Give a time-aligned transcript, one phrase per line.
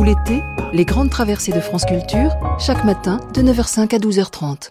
[0.00, 0.42] Tout l'été,
[0.74, 4.70] les grandes traversées de France Culture, chaque matin de 9h05 à 12h30.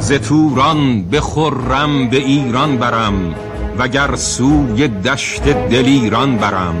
[0.00, 3.34] ز توران به خرم به ایران برم
[3.78, 6.74] وگر سوی دشت دلیران برم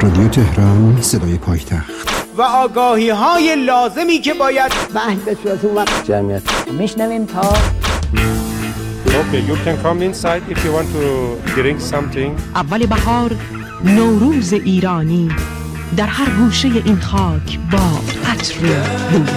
[0.00, 2.08] رادیو تهران صدای پایتخت
[2.38, 6.42] و آگاهی های لازمی که باید بحث به صورت اون وقت جمعیت
[6.78, 7.52] میشنویم تا
[9.21, 11.05] Okay, you can come inside if you want to
[11.55, 12.31] drink something.
[12.55, 13.31] اول بهار
[13.83, 15.29] نوروز ایرانی
[15.97, 17.77] در هر گوشه این خاک با
[18.31, 18.55] عطر
[19.11, 19.29] خود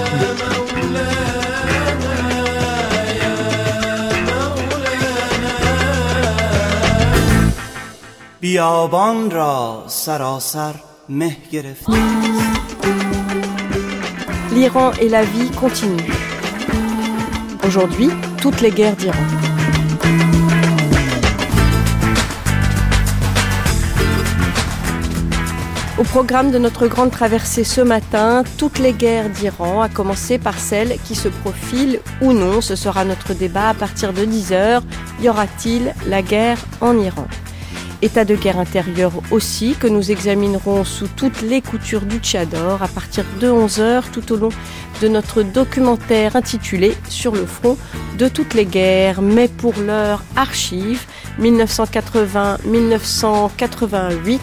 [8.41, 10.75] بیابان را سراسر
[11.09, 11.87] مه گرفت
[14.53, 16.15] L'Iran et la vie continuent.
[17.67, 18.09] Aujourd'hui,
[18.41, 19.56] toutes les guerres d'Iran.
[25.99, 30.59] Au programme de notre grande traversée ce matin, toutes les guerres d'Iran, à commencer par
[30.59, 32.61] celle qui se profile ou non.
[32.61, 34.83] Ce sera notre débat à partir de 10h.
[35.23, 37.27] Y aura-t-il la guerre en Iran?
[38.03, 42.89] État de guerre intérieure aussi, que nous examinerons sous toutes les coutures du Tchador à
[42.89, 44.51] partir de 11h tout au long
[45.01, 47.79] de notre documentaire intitulé Sur le front
[48.19, 51.07] de toutes les guerres, mais pour l'heure archive
[51.41, 54.41] 1980-1988.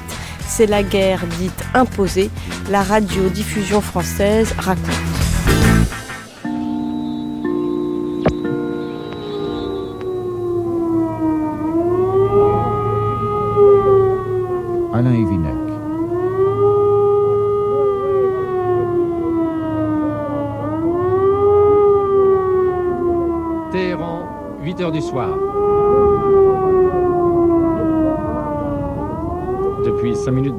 [0.47, 2.30] C'est la guerre dite imposée,
[2.69, 6.02] la radiodiffusion française raconte.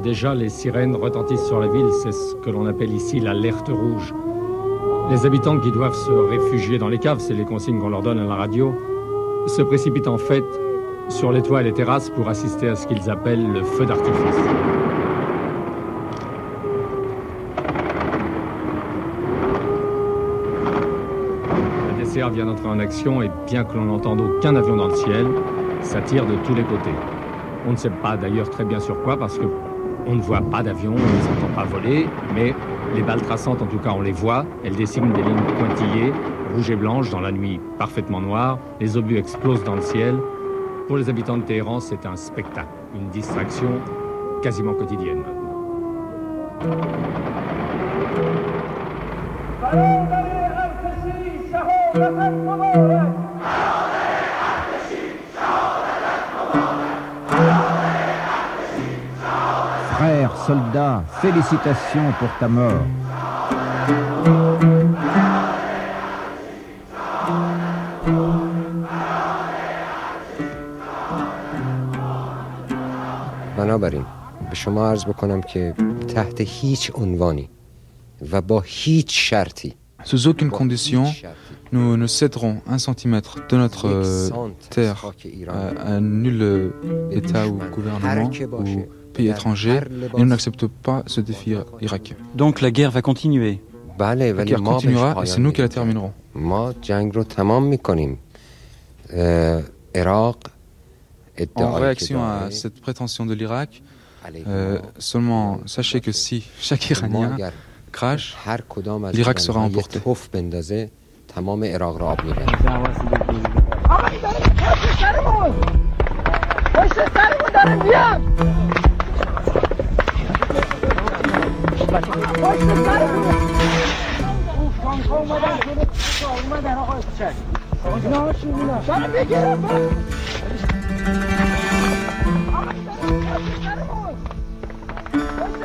[0.05, 1.89] Déjà, les sirènes retentissent sur la ville.
[2.03, 4.13] C'est ce que l'on appelle ici l'alerte rouge.
[5.09, 8.19] Les habitants qui doivent se réfugier dans les caves, c'est les consignes qu'on leur donne
[8.19, 8.75] à la radio,
[9.47, 10.43] se précipitent en fait
[11.09, 14.35] sur les toits et les terrasses pour assister à ce qu'ils appellent le feu d'artifice.
[21.97, 24.95] La DCA vient d'entrer en action et bien que l'on n'entende aucun avion dans le
[24.95, 25.25] ciel,
[25.81, 26.95] ça tire de tous les côtés.
[27.67, 29.45] On ne sait pas d'ailleurs très bien sur quoi parce que
[30.07, 32.53] on ne voit pas d'avion, on ne les entend pas voler, mais
[32.95, 36.13] les balles traçantes en tout cas on les voit, elles dessinent des lignes pointillées,
[36.53, 40.15] rouges et blanches dans la nuit parfaitement noire, les obus explosent dans le ciel.
[40.87, 43.69] Pour les habitants de Téhéran, c'est un spectacle, une distraction
[44.41, 45.41] quasiment quotidienne maintenant.
[60.34, 62.82] Frères, soldats, félicitations pour ta mort.
[73.56, 74.04] بنابراین
[74.50, 75.74] به شما عرض بکنم که
[76.14, 77.48] تحت هیچ عنوانی
[78.32, 81.04] و با هیچ شرطی Sous aucune condition,
[81.72, 85.04] nous ne céderons un centimètre de notre euh, terre
[85.48, 86.70] à, à nul euh,
[87.10, 89.78] État ou gouvernement ou pays étranger
[90.16, 91.50] et nous n'acceptons pas ce défi
[91.80, 92.16] irakien.
[92.34, 93.56] Donc la guerre va continuer.
[93.98, 96.12] بله La ولی guerre ما بهش continuera et c'est nous qui la پایان terminerons.
[96.34, 96.48] نمیدیم.
[96.50, 98.18] ما جنگ رو تمام میکنیم
[99.10, 99.62] اه،
[99.94, 100.36] عراق
[101.38, 103.82] En ادعایی که réaction à داره cette prétention de l'Irak,
[104.26, 107.52] euh, seulement sachez que si chaque ما Iranien اگر
[107.92, 109.98] crache, هر کدام از l'Irak sera ایرانی‌ها یه emporté.
[110.04, 110.90] توف بندازه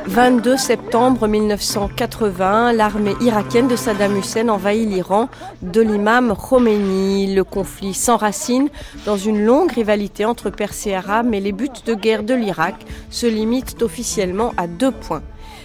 [0.07, 5.29] 22 septembre 1980, l'armée irakienne de Saddam Hussein envahit l'Iran
[5.63, 7.35] de l'imam Khomeini.
[7.35, 8.69] Le conflit s'enracine
[9.05, 12.77] dans une longue rivalité entre Perses et Arabes, mais les buts de guerre de l'Irak
[13.11, 15.23] se limitent officiellement à deux points.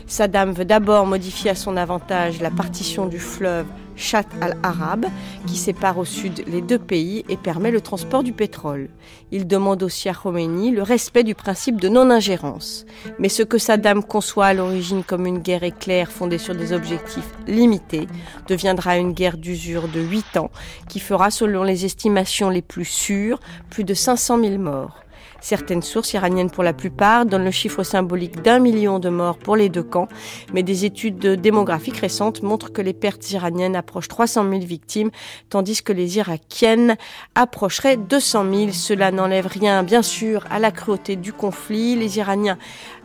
[0.08, 3.66] Saddam veut d'abord modifier à son avantage la partition du fleuve
[3.96, 5.06] Chat al-Arab,
[5.48, 8.90] qui sépare au sud les deux pays et permet le transport du pétrole.
[9.32, 12.86] Il demande aussi à Khomeini le respect du principe de non-ingérence.
[13.20, 17.32] Mais ce que Saddam conçoit à l'origine comme une guerre éclair fondée sur des objectifs
[17.48, 18.08] limités
[18.48, 20.52] deviendra une guerre d'usure de 8 ans
[20.90, 25.05] qui fera, selon les estimations les plus sûres, plus de 500 000 morts.
[25.42, 29.56] Certaines sources iraniennes, pour la plupart, donnent le chiffre symbolique d'un million de morts pour
[29.56, 30.08] les deux camps,
[30.54, 35.12] mais des études démographiques récentes montrent que les pertes iraniennes approchent 300 000 victimes,
[35.50, 36.96] tandis que les irakiennes
[37.36, 38.72] approcheraient 200 000.
[38.72, 41.96] Cela n'enlève rien, bien sûr, à la cruauté du conflit.
[41.96, 42.58] Les Iraniens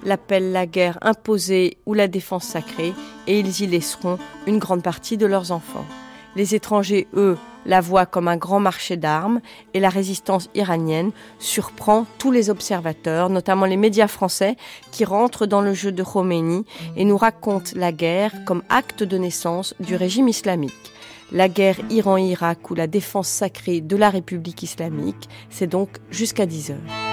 [0.05, 2.94] l'appellent la guerre imposée ou la défense sacrée,
[3.26, 5.85] et ils y laisseront une grande partie de leurs enfants.
[6.37, 7.37] Les étrangers, eux,
[7.67, 9.41] la voient comme un grand marché d'armes
[9.75, 14.56] et la résistance iranienne surprend tous les observateurs, notamment les médias français
[14.93, 16.65] qui rentrent dans le jeu de Khomeini
[16.97, 20.93] et nous racontent la guerre comme acte de naissance du régime islamique.
[21.32, 26.73] La guerre Iran-Irak ou la défense sacrée de la République islamique, c'est donc jusqu'à 10
[26.73, 27.10] heures.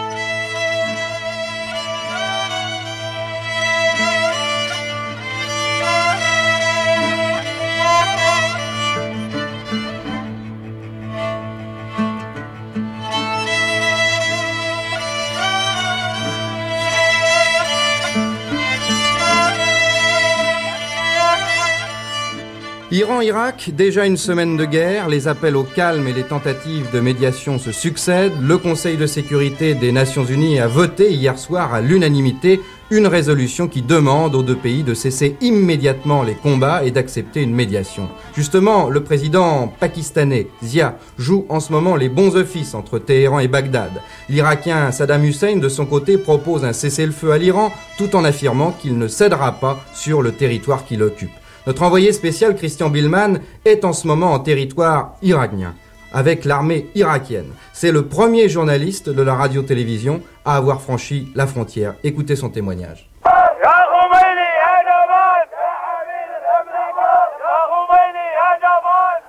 [22.97, 27.59] Iran-Irak, déjà une semaine de guerre, les appels au calme et les tentatives de médiation
[27.59, 28.41] se succèdent.
[28.41, 32.59] Le Conseil de sécurité des Nations Unies a voté hier soir à l'unanimité
[32.89, 37.53] une résolution qui demande aux deux pays de cesser immédiatement les combats et d'accepter une
[37.53, 38.09] médiation.
[38.35, 43.47] Justement, le président pakistanais Zia joue en ce moment les bons offices entre Téhéran et
[43.47, 43.91] Bagdad.
[44.27, 48.97] L'Irakien Saddam Hussein, de son côté, propose un cessez-le-feu à l'Iran tout en affirmant qu'il
[48.97, 51.29] ne cédera pas sur le territoire qu'il occupe.
[51.67, 55.75] Notre envoyé spécial Christian Billman est en ce moment en territoire irakien
[56.13, 57.51] avec l'armée irakienne.
[57.73, 61.95] C'est le premier journaliste de la radio-télévision à avoir franchi la frontière.
[62.05, 63.09] Écoutez son témoignage.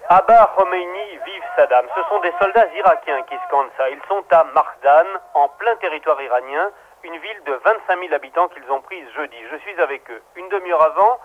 [0.08, 1.86] Abba Khomeini, vive Saddam.
[1.96, 3.90] Ce sont des soldats irakiens qui scandent ça.
[3.90, 6.70] Ils sont à Mardan, en plein territoire iranien,
[7.02, 9.36] une ville de 25 000 habitants qu'ils ont prise jeudi.
[9.50, 10.22] Je suis avec eux.
[10.36, 11.18] Une demi-heure avant,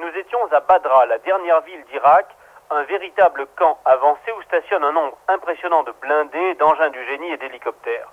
[0.00, 2.26] nous étions à Badra, la dernière ville d'Irak,
[2.70, 7.36] un véritable camp avancé où stationne un nombre impressionnant de blindés, d'engins du génie et
[7.36, 8.08] d'hélicoptères.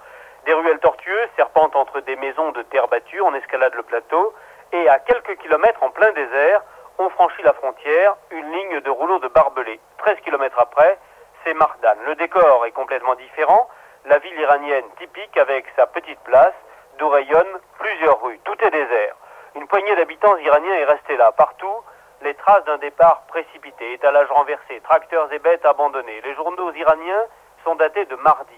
[0.46, 4.34] Des ruelles tortueuses serpentent entre des maisons de terre battue, on escalade le plateau,
[4.74, 6.62] et à quelques kilomètres en plein désert,
[6.98, 9.80] on franchit la frontière, une ligne de rouleaux de barbelés.
[10.00, 10.98] 13 kilomètres après,
[11.46, 11.96] c'est Mardan.
[12.06, 13.70] Le décor est complètement différent,
[14.06, 16.56] la ville iranienne typique avec sa petite place,
[16.98, 18.40] d'où rayonnent plusieurs rues.
[18.44, 19.16] Tout est désert.
[19.56, 21.32] Une poignée d'habitants iraniens est restée là.
[21.32, 21.84] Partout,
[22.22, 26.22] les traces d'un départ précipité, étalage renversé, tracteurs et bêtes abandonnés.
[26.22, 27.26] Les journaux iraniens
[27.64, 28.58] sont datés de mardi.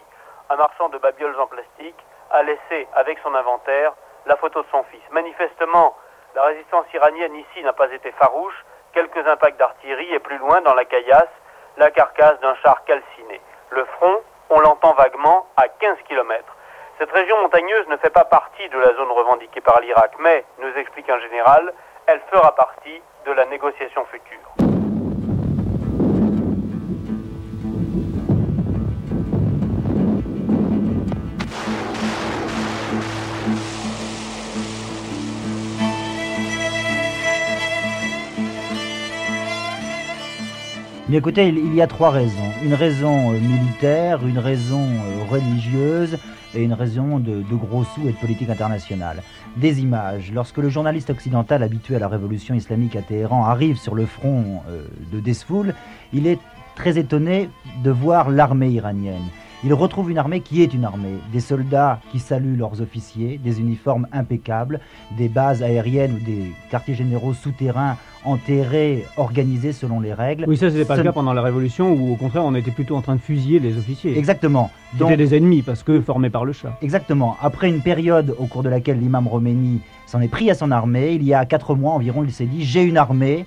[0.50, 2.00] Un marchand de babioles en plastique
[2.32, 3.94] a laissé, avec son inventaire,
[4.26, 5.02] la photo de son fils.
[5.12, 5.96] Manifestement,
[6.36, 8.66] la résistance iranienne ici n'a pas été farouche.
[8.94, 11.28] Quelques impacts d'artillerie et plus loin, dans la caillasse,
[11.78, 13.42] la carcasse d'un char calciné.
[13.70, 16.56] Le front, on l'entend vaguement à 15 kilomètres.
[17.00, 20.78] Cette région montagneuse ne fait pas partie de la zone revendiquée par l'Irak, mais, nous
[20.78, 21.74] explique un général,
[22.08, 24.69] elle fera partie de la négociation future.
[41.10, 42.52] Mais écoutez, il y a trois raisons.
[42.64, 46.20] Une raison euh, militaire, une raison euh, religieuse
[46.54, 49.24] et une raison de, gros sous et de politique internationale.
[49.58, 50.32] Des images.
[50.32, 54.62] Lorsque le journaliste occidental habitué à la révolution islamique à Téhéran arrive sur le front
[54.70, 55.74] euh, de Desfoul,
[56.14, 56.38] il est
[56.76, 57.50] très étonné
[57.84, 59.30] de voir l'armée iranienne.
[59.64, 63.60] Il retrouve une armée qui est une armée, des soldats qui saluent leurs officiers, des
[63.60, 64.80] uniformes impeccables,
[65.18, 70.46] des bases aériennes ou des quartiers généraux souterrains enterrés, organisés selon les règles.
[70.48, 72.96] Oui, ça c'était pas le cas pendant la Révolution où au contraire on était plutôt
[72.96, 74.18] en train de fusiller les officiers.
[74.18, 74.72] Exactement.
[74.98, 76.78] Qui des ennemis parce que formés par le chat.
[76.82, 77.38] Exactement.
[77.42, 81.14] Après une période au cours de laquelle l'imam Roméni s'en est pris à son armée,
[81.14, 83.46] il y a quatre mois environ, il s'est dit j'ai une armée,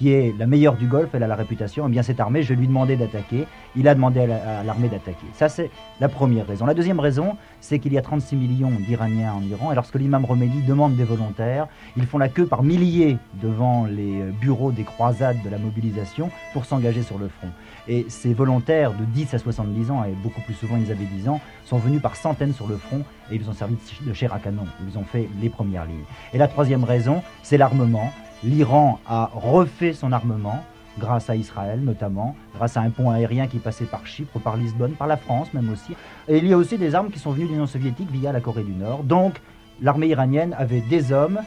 [0.00, 2.42] qui est la meilleure du Golfe, elle a la réputation, et eh bien cette armée,
[2.42, 3.44] je lui demandais d'attaquer,
[3.76, 5.26] il a demandé à l'armée d'attaquer.
[5.34, 6.64] Ça, c'est la première raison.
[6.64, 10.24] La deuxième raison, c'est qu'il y a 36 millions d'Iraniens en Iran, et lorsque l'imam
[10.24, 15.36] Romédi demande des volontaires, ils font la queue par milliers devant les bureaux des croisades
[15.44, 17.50] de la mobilisation pour s'engager sur le front.
[17.86, 21.28] Et ces volontaires de 10 à 70 ans, et beaucoup plus souvent ils avaient 10
[21.28, 24.38] ans, sont venus par centaines sur le front et ils ont servi de chair à
[24.38, 24.64] canon.
[24.88, 26.04] Ils ont fait les premières lignes.
[26.32, 28.10] Et la troisième raison, c'est l'armement
[28.44, 30.64] l'Iran a refait son armement
[30.98, 34.92] grâce à Israël notamment, grâce à un pont aérien qui passait par Chypre, par Lisbonne,
[34.92, 35.94] par la France même aussi.
[36.28, 38.40] Et il y a aussi des armes qui sont venues de l'Union soviétique via la
[38.40, 39.04] Corée du Nord.
[39.04, 39.40] Donc
[39.80, 41.40] l'armée iranienne avait des hommes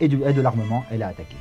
[0.00, 1.36] et, de l'armement, elle a attaqué.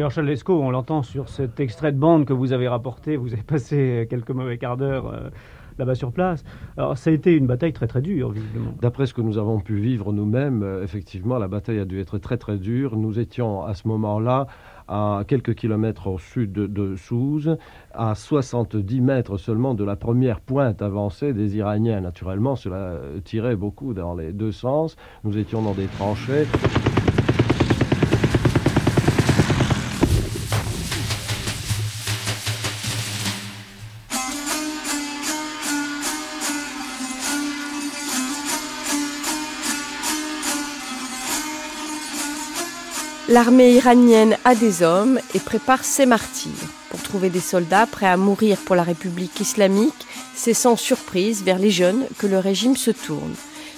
[0.00, 3.18] Mais Charles on l'entend sur cet extrait de bande que vous avez rapporté.
[3.18, 5.28] Vous avez passé quelques mauvais quarts d'heure euh,
[5.78, 6.42] là-bas sur place.
[6.78, 8.72] Alors, ça a été une bataille très très dure, visiblement.
[8.80, 12.16] D'après ce que nous avons pu vivre nous-mêmes, euh, effectivement, la bataille a dû être
[12.16, 12.96] très très dure.
[12.96, 14.46] Nous étions à ce moment-là
[14.88, 17.50] à quelques kilomètres au sud de, de Sousse,
[17.92, 22.00] à 70 mètres seulement de la première pointe avancée des Iraniens.
[22.00, 24.96] Naturellement, cela tirait beaucoup dans les deux sens.
[25.24, 26.46] Nous étions dans des tranchées.
[43.30, 46.50] L'armée iranienne a des hommes et prépare ses martyrs.
[46.88, 51.60] Pour trouver des soldats prêts à mourir pour la République islamique, c'est sans surprise vers
[51.60, 53.36] les jeunes que le régime se tourne.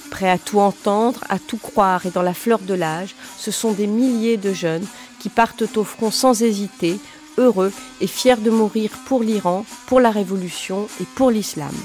[0.09, 3.73] Prêts à tout entendre, à tout croire et dans la fleur de l'âge, ce sont
[3.73, 4.87] des milliers de jeunes
[5.19, 6.99] qui partent au front sans hésiter,
[7.37, 11.75] heureux et fiers de mourir pour l'Iran, pour la Révolution et pour l'islam.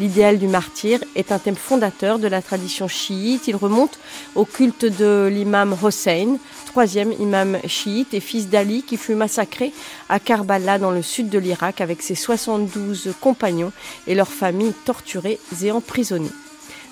[0.00, 3.46] L'idéal du martyr est un thème fondateur de la tradition chiite.
[3.46, 4.00] Il remonte
[4.34, 6.36] au culte de l'imam Hossein,
[6.66, 9.72] troisième imam chiite et fils d'Ali qui fut massacré
[10.08, 13.70] à Karbala dans le sud de l'Irak avec ses 72 compagnons
[14.08, 16.32] et leurs familles torturées et emprisonnées.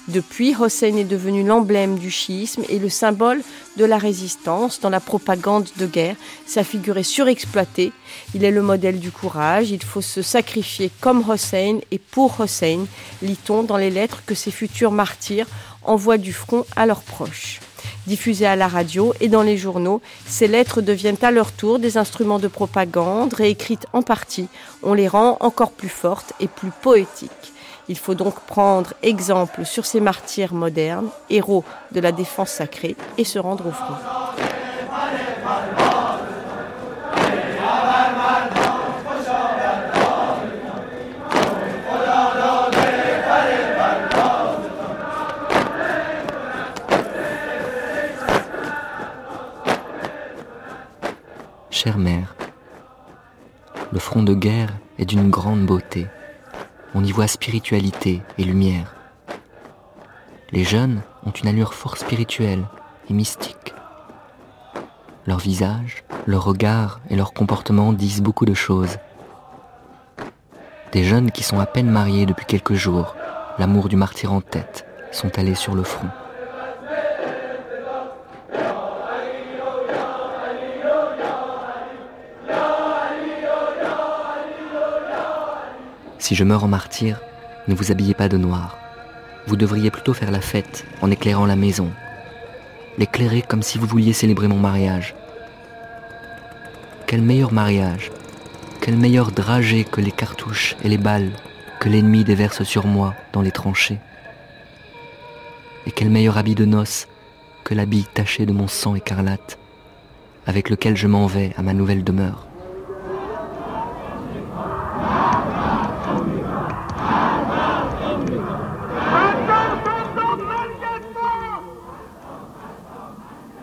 [0.09, 3.41] Depuis, Hossein est devenu l'emblème du chiisme et le symbole
[3.77, 6.17] de la résistance dans la propagande de guerre.
[6.45, 7.93] Sa figure est surexploitée.
[8.35, 9.71] Il est le modèle du courage.
[9.71, 12.87] Il faut se sacrifier comme Hossein et pour Hossein,
[13.23, 15.47] lit-on dans les lettres que ses futurs martyrs
[15.85, 17.61] envoient du front à leurs proches.
[18.09, 21.97] Diffusées à la radio et dans les journaux, ces lettres deviennent à leur tour des
[21.97, 24.49] instruments de propagande, réécrites en partie.
[24.83, 27.53] On les rend encore plus fortes et plus poétiques.
[27.89, 33.25] Il faut donc prendre exemple sur ces martyrs modernes, héros de la défense sacrée, et
[33.25, 33.95] se rendre au front.
[51.71, 52.37] Chère mère,
[53.91, 56.07] le front de guerre est d'une grande beauté
[56.95, 58.95] on y voit spiritualité et lumière.
[60.51, 62.65] Les jeunes ont une allure fort spirituelle
[63.09, 63.75] et mystique.
[65.27, 68.99] Leur visage, leur regard et leur comportement disent beaucoup de choses.
[70.93, 73.17] Des jeunes qui sont à peine mariés depuis quelques jours,
[73.59, 76.09] l'amour du martyr en tête, sont allés sur le front.
[86.23, 87.21] Si je meurs en martyr,
[87.67, 88.79] ne vous habillez pas de noir.
[89.49, 91.91] Vous devriez plutôt faire la fête en éclairant la maison.
[92.97, 95.17] L'éclairer comme si vous vouliez célébrer mon mariage.
[97.09, 98.13] Quel meilleur mariage,
[98.81, 101.33] quel meilleur dragé que les cartouches et les balles
[101.81, 103.99] que l'ennemi déverse sur moi dans les tranchées.
[105.87, 107.09] Et quel meilleur habit de noces
[107.65, 109.59] que l'habit taché de mon sang écarlate,
[110.47, 112.47] avec lequel je m'en vais à ma nouvelle demeure.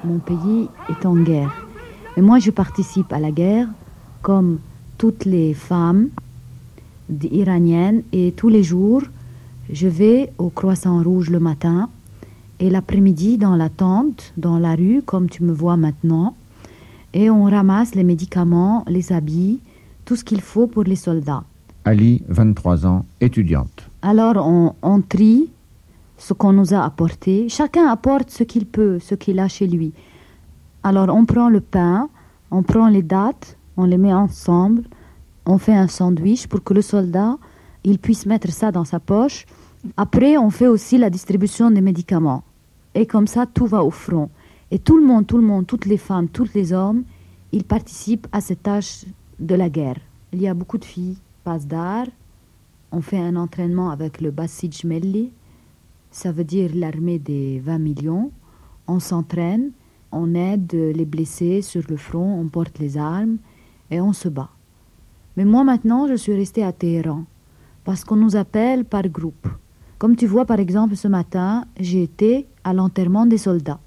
[0.09, 1.67] Mon pays est en guerre.
[2.15, 3.67] Mais moi, je participe à la guerre
[4.21, 4.59] comme
[4.97, 6.09] toutes les femmes
[7.31, 9.03] iraniennes et tous les jours,
[9.71, 11.89] je vais au Croissant Rouge le matin
[12.59, 16.35] et l'après-midi dans la tente, dans la rue, comme tu me vois maintenant,
[17.13, 19.59] et on ramasse les médicaments, les habits,
[20.05, 21.43] tout ce qu'il faut pour les soldats.
[21.85, 23.89] Ali, 23 ans, étudiante.
[24.01, 25.49] Alors on, on trie
[26.19, 27.49] ce qu'on nous a apporté.
[27.49, 29.93] Chacun apporte ce qu'il peut, ce qu'il a chez lui.
[30.83, 32.09] Alors on prend le pain,
[32.51, 34.83] on prend les dates, on les met ensemble,
[35.47, 37.37] on fait un sandwich pour que le soldat
[37.83, 39.45] il puisse mettre ça dans sa poche.
[39.95, 42.43] Après, on fait aussi la distribution des médicaments.
[42.93, 44.29] Et comme ça, tout va au front.
[44.71, 47.03] Et tout le monde, tout le monde, toutes les femmes, tous les hommes,
[47.51, 49.05] ils participent à cette tâche
[49.39, 49.97] de la guerre.
[50.33, 52.05] Il y a beaucoup de filles, passe d'art.
[52.91, 55.31] On fait un entraînement avec le Basij Melli,
[56.11, 58.31] ça veut dire l'armée des 20 millions.
[58.87, 59.71] On s'entraîne,
[60.11, 63.37] on aide les blessés sur le front, on porte les armes
[63.91, 64.49] et on se bat.
[65.37, 67.23] Mais moi maintenant, je suis restée à Téhéran
[67.83, 69.47] parce qu'on nous appelle par groupe.
[69.97, 73.79] Comme tu vois par exemple ce matin, j'ai été à l'enterrement des soldats.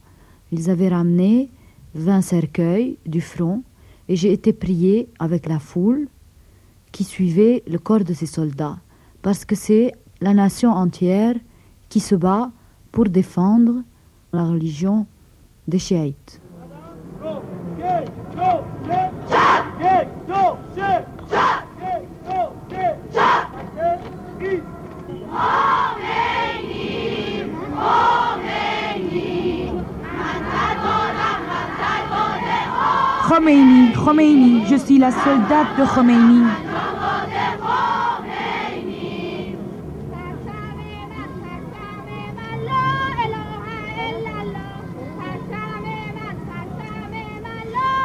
[0.53, 1.51] Ils avaient ramené
[1.95, 3.63] 20 cercueils du front
[4.09, 6.09] et j'ai été priée avec la foule
[6.93, 8.79] qui suivait le corps de ces soldats
[9.23, 11.35] parce que c'est la nation entière
[11.93, 12.51] qui se bat
[12.91, 13.83] pour défendre
[14.33, 15.07] la religion
[15.69, 16.41] des chiites.
[33.29, 36.62] Khomeini, Khomeini, je suis la soldate de Khomeini.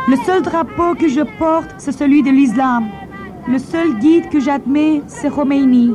[0.10, 2.88] Le seul drapeau que je porte, c'est celui de l'islam.
[3.46, 5.92] Le seul guide que j'admets, c'est Khomeini.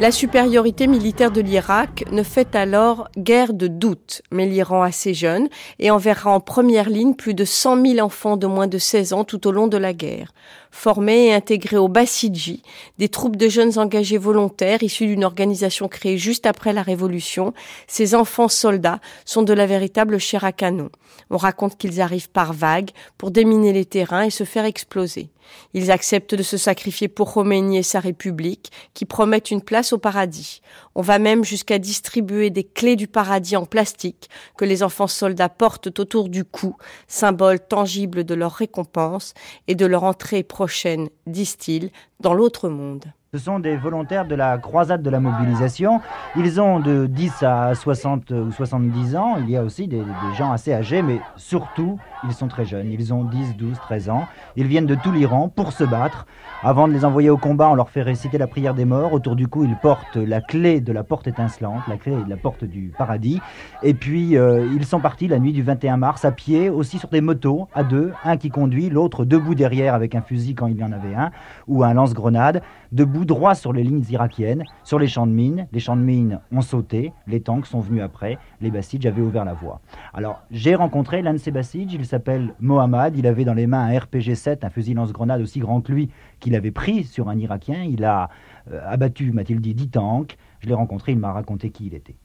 [0.00, 5.48] La supériorité militaire de l'Irak ne fait alors guère de doute, mais l'Iran assez jeune
[5.80, 9.24] et enverra en première ligne plus de 100 000 enfants de moins de 16 ans
[9.24, 10.32] tout au long de la guerre.
[10.70, 12.62] Formés et intégrés au Basiji,
[12.98, 17.54] des troupes de jeunes engagés volontaires issus d'une organisation créée juste après la Révolution,
[17.86, 20.90] ces enfants soldats sont de la véritable chair à canon.
[21.30, 25.30] On raconte qu'ils arrivent par vagues pour déminer les terrains et se faire exploser.
[25.74, 29.98] Ils acceptent de se sacrifier pour Khomeini et sa République, qui promettent une place au
[29.98, 30.60] paradis.
[30.94, 35.48] On va même jusqu'à distribuer des clés du paradis en plastique que les enfants soldats
[35.48, 39.34] portent autour du cou, symbole tangible de leur récompense
[39.68, 43.04] et de leur entrée prochaine, disent-ils, dans l'autre monde.
[43.34, 46.00] Ce sont des volontaires de la croisade de la mobilisation.
[46.34, 49.36] Ils ont de 10 à 60 ou 70 ans.
[49.38, 50.02] Il y a aussi des,
[50.34, 52.90] gens assez âgés, mais surtout, ils sont très jeunes.
[52.90, 54.26] Ils ont 10, 12, 13 ans.
[54.56, 56.26] Ils viennent de tout l'Iran pour se battre.
[56.62, 59.12] Avant de les envoyer au combat, on leur fait réciter la prière des morts.
[59.12, 62.38] Autour du cou, ils portent la clé de la porte étincelante, la clé de la
[62.38, 63.42] porte du paradis.
[63.82, 67.10] Et puis, euh, ils sont partis la nuit du 21 mars à pied, aussi sur
[67.10, 68.10] des motos, à deux.
[68.24, 71.30] Un qui conduit, l'autre debout derrière avec un fusil quand il y en avait un,
[71.66, 75.66] ou un lance-grenade, debout droit sur les lignes irakiennes, sur les champs de mines.
[75.72, 79.44] Les champs de mines ont sauté, les tanks sont venus après, les Bassidj avaient ouvert
[79.44, 79.80] la voie.
[80.14, 83.84] Alors, j'ai rencontré l'un de ces Bassidj, il s'appelle Mohammad, il avait dans les mains
[83.84, 87.82] un RPG-7, un fusil lance-grenade aussi grand que lui, qu'il avait pris sur un Irakien.
[87.82, 88.28] Il a
[88.72, 90.36] euh, abattu, m'a-t-il dit, 10 tanks.
[90.60, 92.16] Je l'ai rencontré, il m'a raconté qui il était.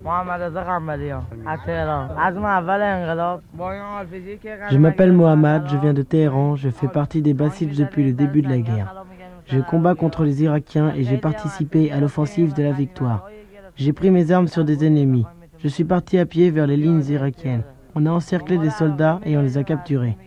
[4.71, 8.41] Je m'appelle Mohammad, je viens de Téhéran, je fais partie des Bassidj depuis le début
[8.41, 9.06] de la guerre.
[9.45, 13.27] Je combats contre les Irakiens et j'ai participé à l'offensive de la victoire.
[13.75, 15.25] J'ai pris mes armes sur des ennemis.
[15.60, 17.63] Je suis parti à pied vers les lignes irakiennes.
[17.95, 20.17] On a encerclé des soldats et on les a capturés.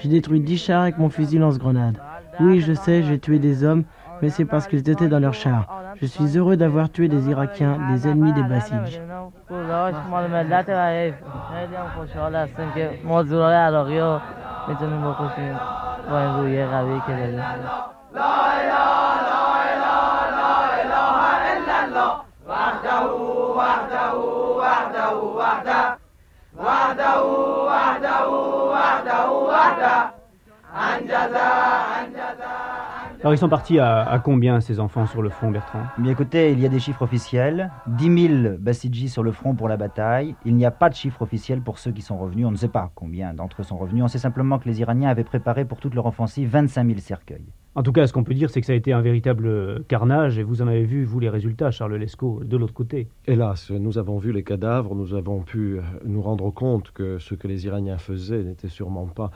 [0.00, 1.98] J'ai détruit 10 chars avec mon fusil lance-grenade.
[2.40, 3.84] Oui, je sais, j'ai tué des hommes,
[4.20, 5.66] mais c'est parce qu'ils étaient dans leurs chars.
[6.00, 8.42] Je suis heureux d'avoir tué des Irakiens, des ennemis des
[33.22, 35.84] Alors ils sont partis à, combien ces enfants sur le front, Bertrand?
[35.98, 37.70] Bien écoutez, il y a des chiffres officiels.
[37.86, 40.34] 10 000 Bassidji sur le front pour la bataille.
[40.44, 42.46] Il n'y a pas de chiffre officiel pour ceux qui sont revenus.
[42.46, 44.02] On ne sait pas combien d'entre eux sont revenus.
[44.02, 47.46] On sait simplement que les Iraniens avaient préparé pour toute leur offensive 25 000 cercueils.
[47.74, 50.38] En tout cas, ce qu'on peut dire, c'est que ça a été un véritable carnage,
[50.38, 53.08] et vous en avez vu, vous, les résultats, Charles Lescaut, de l'autre côté.
[53.26, 57.48] Hélas, nous avons vu les cadavres, nous avons pu nous rendre compte que ce que
[57.48, 59.30] les Iraniens faisaient n'était sûrement pas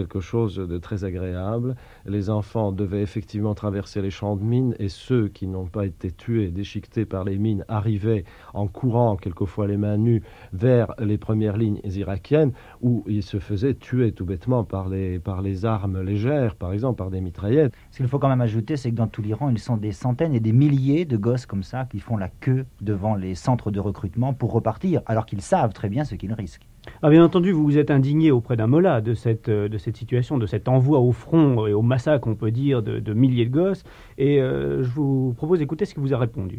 [0.00, 1.76] quelque chose de très agréable.
[2.06, 6.10] Les enfants devaient effectivement traverser les champs de mines, et ceux qui n'ont pas été
[6.10, 10.22] tués, déchiquetés par les mines, arrivaient en courant, quelquefois les mains nues,
[10.54, 15.20] vers les premières lignes irakiennes, où ils se faisaient tuer tout bêtement par les,
[15.64, 17.74] armes légères, par exemple par des mitraillettes.
[17.90, 20.34] Ce qu'il faut quand même ajouter, c'est que dans tout l'Iran, ils sont des centaines
[20.34, 23.80] et des milliers de gosses comme ça qui font la queue devant les centres de
[23.80, 26.69] recrutement pour repartir, alors qu'ils savent très bien ce qu'ils risquent.
[27.02, 30.36] Ah, bien entendu, vous vous êtes indigné auprès d'un mollah de cette, de cette situation,
[30.38, 33.50] de cet envoi au front et au massacre, on peut dire, de, de milliers de
[33.52, 33.84] gosses.
[34.18, 36.58] Et euh, je vous propose d'écouter ce qu'il vous a répondu.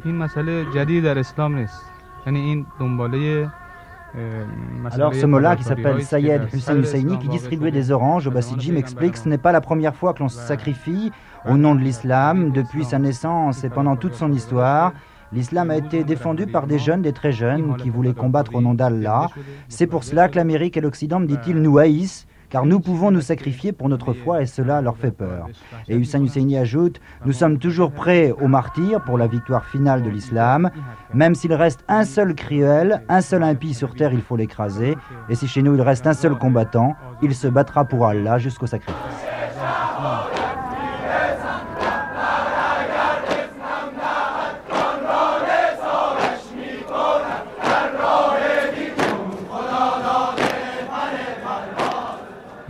[4.91, 9.15] Alors ce mollah qui s'appelle Sayed Hussein Husseini, qui distribuait des oranges au Bassidji, m'explique
[9.17, 11.11] ce n'est pas la première fois que l'on se sacrifie
[11.47, 14.93] au nom de l'islam depuis sa naissance et pendant toute son histoire.
[15.33, 18.73] L'islam a été défendu par des jeunes, des très jeunes, qui voulaient combattre au nom
[18.73, 19.27] d'Allah.
[19.69, 23.71] C'est pour cela que l'Amérique et l'Occident, dit-il, nous haïssent, car nous pouvons nous sacrifier
[23.71, 25.47] pour notre foi et cela leur fait peur.
[25.87, 30.09] Et Hussein Husseini ajoute, nous sommes toujours prêts au martyr pour la victoire finale de
[30.09, 30.69] l'islam.
[31.13, 34.97] Même s'il reste un seul cruel, un seul impie sur terre, il faut l'écraser.
[35.29, 38.67] Et si chez nous il reste un seul combattant, il se battra pour Allah jusqu'au
[38.67, 38.97] sacrifice.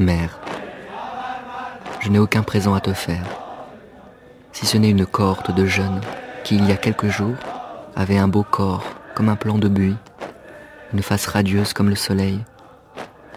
[0.01, 0.39] Mère,
[1.99, 3.23] je n'ai aucun présent à te faire,
[4.51, 6.01] si ce n'est une cohorte de jeunes
[6.43, 7.35] qui, il y a quelques jours,
[7.95, 8.83] avaient un beau corps
[9.13, 9.95] comme un plan de buis,
[10.91, 12.39] une face radieuse comme le soleil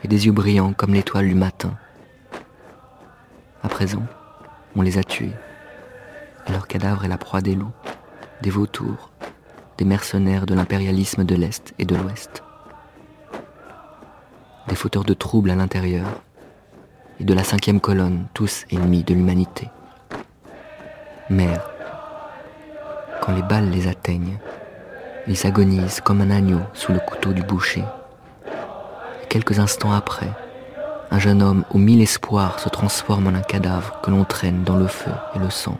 [0.03, 1.77] et des yeux brillants comme l'étoile du matin.
[3.63, 4.03] À présent,
[4.75, 5.35] on les a tués,
[6.47, 7.75] et leur cadavre est la proie des loups,
[8.41, 9.11] des vautours,
[9.77, 12.43] des mercenaires de l'impérialisme de l'Est et de l'Ouest.
[14.69, 16.07] Des fauteurs de troubles à l'intérieur,
[17.25, 19.71] de la cinquième colonne, tous ennemis de l'humanité.
[21.31, 21.71] Mère,
[23.23, 24.39] quand les balles les atteignent,
[25.27, 27.83] ils s'agonisent comme un agneau sous le couteau du boucher.
[29.31, 30.29] Quelques instants après,
[31.11, 34.77] un jeune homme aux mille espoirs se transforme en un cadavre que l'on traîne dans
[34.77, 35.79] le feu et le sang.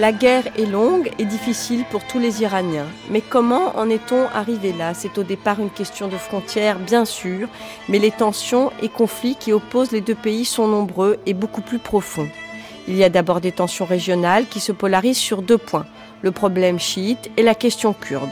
[0.00, 2.86] La guerre est longue et difficile pour tous les Iraniens.
[3.10, 4.94] Mais comment en est-on arrivé là?
[4.94, 7.48] C'est au départ une question de frontières, bien sûr,
[7.86, 11.78] mais les tensions et conflits qui opposent les deux pays sont nombreux et beaucoup plus
[11.78, 12.30] profonds.
[12.88, 15.84] Il y a d'abord des tensions régionales qui se polarisent sur deux points,
[16.22, 18.30] le problème chiite et la question kurde.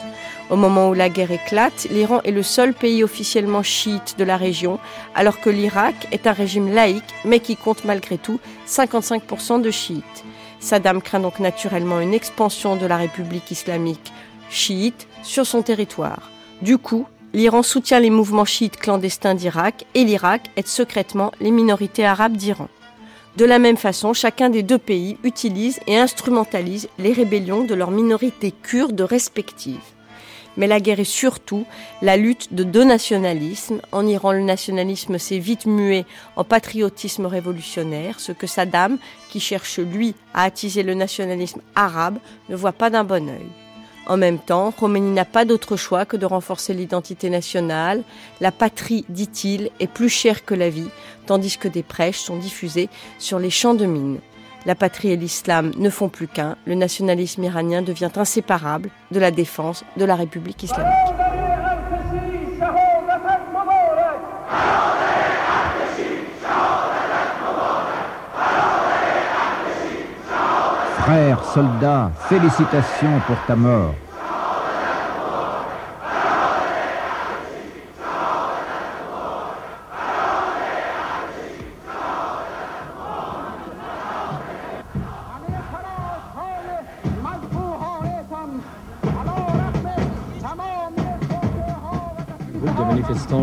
[0.48, 4.38] Au moment où la guerre éclate, l'Iran est le seul pays officiellement chiite de la
[4.38, 4.78] région,
[5.14, 10.24] alors que l'Irak est un régime laïque, mais qui compte malgré tout 55% de chiites.
[10.60, 14.12] Saddam craint donc naturellement une expansion de la République islamique
[14.50, 16.30] chiite sur son territoire.
[16.62, 22.04] Du coup, l'Iran soutient les mouvements chiites clandestins d'Irak et l'Irak aide secrètement les minorités
[22.04, 22.68] arabes d'Iran.
[23.36, 27.92] De la même façon, chacun des deux pays utilise et instrumentalise les rébellions de leurs
[27.92, 29.78] minorités kurdes respectives
[30.58, 31.64] mais la guerre est surtout
[32.02, 33.80] la lutte de deux nationalismes.
[33.92, 36.04] En Iran, le nationalisme s'est vite mué
[36.36, 42.56] en patriotisme révolutionnaire, ce que Saddam, qui cherche lui à attiser le nationalisme arabe, ne
[42.56, 43.46] voit pas d'un bon œil.
[44.08, 48.02] En même temps, Khomeini n'a pas d'autre choix que de renforcer l'identité nationale.
[48.40, 50.88] La patrie, dit-il, est plus chère que la vie,
[51.26, 52.88] tandis que des prêches sont diffusés
[53.18, 54.18] sur les champs de mines.
[54.64, 56.56] La patrie et l'islam ne font plus qu'un.
[56.64, 60.94] Le nationalisme iranien devient inséparable de la défense de la République islamique.
[71.08, 73.94] Frères, soldats, félicitations pour ta mort.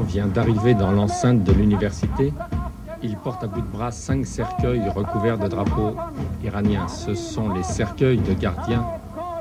[0.01, 2.32] vient d'arriver dans l'enceinte de l'université.
[3.01, 5.95] Il porte à bout de bras cinq cercueils recouverts de drapeaux
[6.46, 6.88] iraniens.
[6.88, 8.86] Ce sont les cercueils de gardiens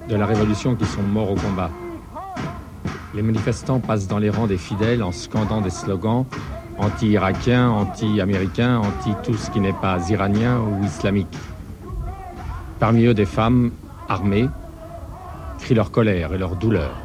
[0.09, 1.71] de la révolution qui sont morts au combat.
[3.15, 6.27] Les manifestants passent dans les rangs des fidèles en scandant des slogans
[6.79, 11.39] anti-irakiens, anti-américains, anti tout ce qui n'est pas iranien ou islamique.
[12.81, 13.71] Parmi eux, des femmes
[14.09, 14.49] armées
[15.61, 17.04] crient leur colère et leur douleur.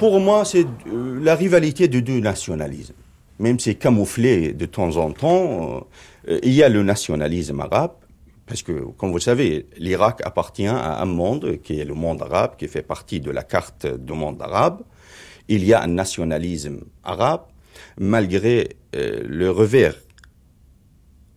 [0.00, 2.94] Pour moi, c'est euh, la rivalité de deux nationalismes.
[3.38, 5.86] Même si camouflé de temps en temps,
[6.26, 7.92] euh, il y a le nationalisme arabe,
[8.46, 12.22] parce que, comme vous le savez, l'Irak appartient à un monde qui est le monde
[12.22, 14.80] arabe, qui fait partie de la carte du monde arabe.
[15.48, 17.42] Il y a un nationalisme arabe,
[17.98, 19.96] malgré euh, le revers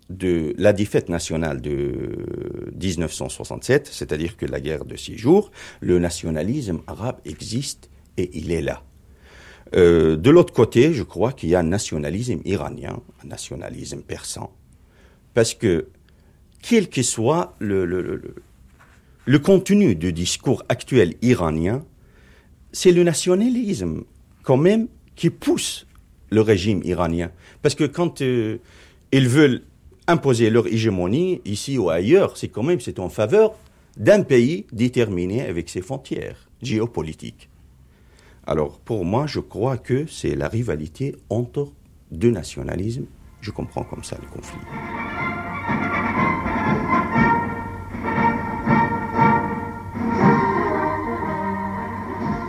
[0.09, 2.15] de la défaite nationale de
[2.81, 8.61] 1967, c'est-à-dire que la guerre de six jours, le nationalisme arabe existe et il est
[8.61, 8.83] là.
[9.75, 14.51] Euh, de l'autre côté, je crois qu'il y a un nationalisme iranien, un nationalisme persan,
[15.33, 15.87] parce que
[16.61, 21.83] quel que soit le, le, contenu du discours actuel iranien,
[22.71, 24.03] c'est le nationalisme
[24.43, 25.87] quand même qui pousse
[26.29, 27.31] le régime iranien.
[27.61, 28.57] Parce que quand euh,
[29.11, 29.63] ils veulent
[30.07, 33.55] imposer leur hégémonie, ici ou ailleurs, c'est quand même c'est en faveur
[33.97, 37.49] d'un pays déterminé avec ses frontières géopolitiques.
[38.46, 41.72] Alors pour moi, je crois que c'est la rivalité entre
[42.10, 43.06] deux nationalismes.
[43.40, 44.58] Je comprends comme ça le conflit.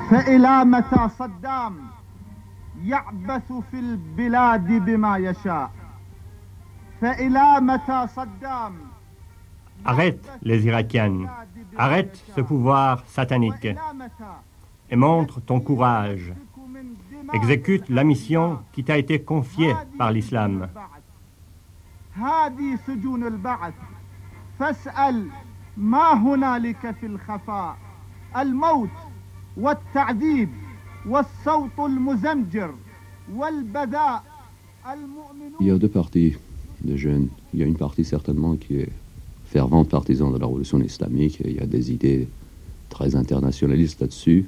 [0.10, 1.76] فإلى متى صدام
[2.84, 5.72] يعبث في البلاد بما يشاء
[7.02, 8.74] فإلى متى صدام
[9.86, 11.30] Arrête les Irakiennes,
[11.78, 13.68] arrête ce pouvoir satanique
[14.91, 16.33] et montre ton courage.
[17.33, 20.69] Exécute la mission qui t'a été confiée par l'islam.
[35.61, 36.37] Il y a deux parties
[36.83, 37.29] de jeunes.
[37.53, 38.93] Il y a une partie certainement qui est
[39.47, 41.41] fervente partisan de la révolution islamique.
[41.45, 42.29] Il y a des idées
[42.91, 44.47] très internationalistes là-dessus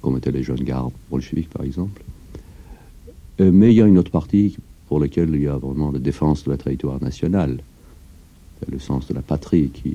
[0.00, 2.02] comme étaient les jeunes gardes bolcheviques par exemple.
[3.40, 4.56] Euh, mais il y a une autre partie
[4.88, 7.58] pour laquelle il y a vraiment la défense de la territoire national,
[8.70, 9.94] le sens de la patrie qui,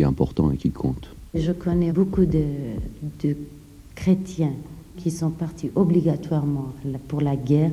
[0.00, 1.08] est important et qui compte.
[1.34, 2.44] Je connais beaucoup de,
[3.94, 4.52] chrétiens
[4.96, 6.72] qui sont partis obligatoirement
[7.08, 7.72] pour la guerre.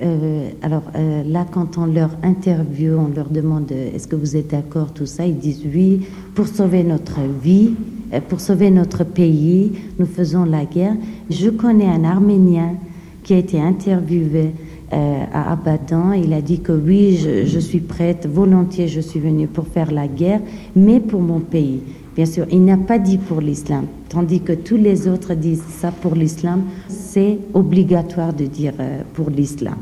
[0.00, 4.48] Euh, alors euh, là, quand on leur interviewe, on leur demande est-ce que vous êtes
[4.48, 7.74] d'accord, tout ça, ils disent oui, pour sauver notre vie,
[8.28, 10.94] pour sauver notre pays, nous faisons la guerre.
[11.30, 12.74] Je connais un Arménien
[13.22, 14.52] qui a été interviewé
[14.90, 16.12] à Abadan.
[16.12, 20.08] Il a dit que oui, je, suis prête, volontiers, je suis venue pour faire la
[20.08, 20.40] guerre,
[20.74, 21.80] mais pour mon pays.
[22.18, 25.92] Bien sûr, il n'a pas dit pour l'islam, tandis que tous les autres disent ça
[25.92, 26.62] pour l'islam.
[26.88, 29.76] C'est obligatoire de dire euh, pour l'islam.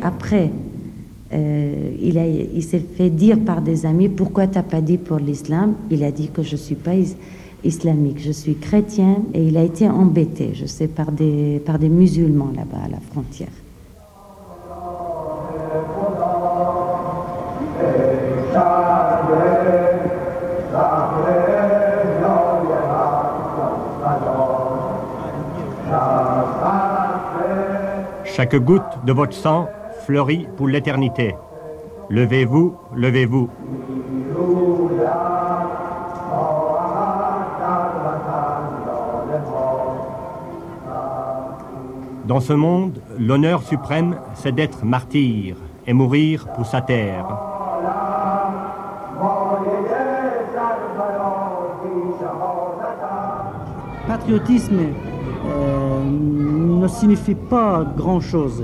[0.00, 0.50] Après,
[1.30, 2.16] euh, il,
[2.54, 5.74] il s'est fait dire par des amis pourquoi tu n'as pas dit pour l'islam?
[5.90, 6.94] Il a dit que je suis pas
[7.64, 11.88] islamique, je suis chrétien et il a été embêté, je sais, par des, par des
[11.88, 13.48] musulmans là-bas à la frontière.
[28.24, 29.68] Chaque goutte de votre sang
[30.06, 31.34] fleurit pour l'éternité.
[32.08, 33.48] Levez-vous, levez-vous.
[42.28, 47.24] Dans ce monde, l'honneur suprême, c'est d'être martyr et mourir pour sa terre.
[54.06, 54.78] Patriotisme
[55.46, 58.62] euh, ne signifie pas grand-chose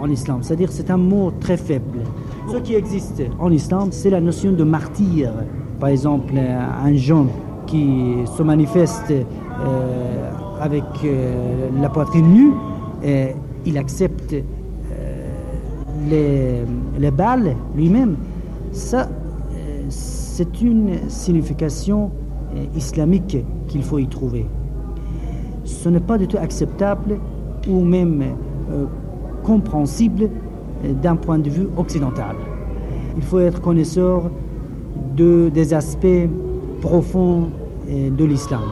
[0.00, 0.38] en islam.
[0.44, 2.04] C'est-à-dire c'est un mot très faible.
[2.52, 5.32] Ce qui existe en islam, c'est la notion de martyr.
[5.80, 7.30] Par exemple, un jeune
[7.66, 12.52] qui se manifeste euh, avec euh, la poitrine nue,
[13.64, 14.34] il accepte
[16.08, 16.62] les,
[16.98, 18.16] les, balles lui-même.
[18.72, 19.08] Ça,
[19.88, 22.10] c'est une signification
[22.74, 23.36] islamique
[23.68, 24.46] qu'il faut y trouver
[25.64, 27.18] ce n'est pas du tout acceptable
[27.68, 28.22] ou même
[28.70, 28.84] euh,
[29.42, 30.28] compréhensible
[30.84, 32.36] euh, d'un point de vue occidental.
[33.16, 34.30] Il faut être connaisseur
[35.16, 36.28] de, des aspects
[36.80, 37.50] profonds
[37.88, 38.62] euh, de l'islam.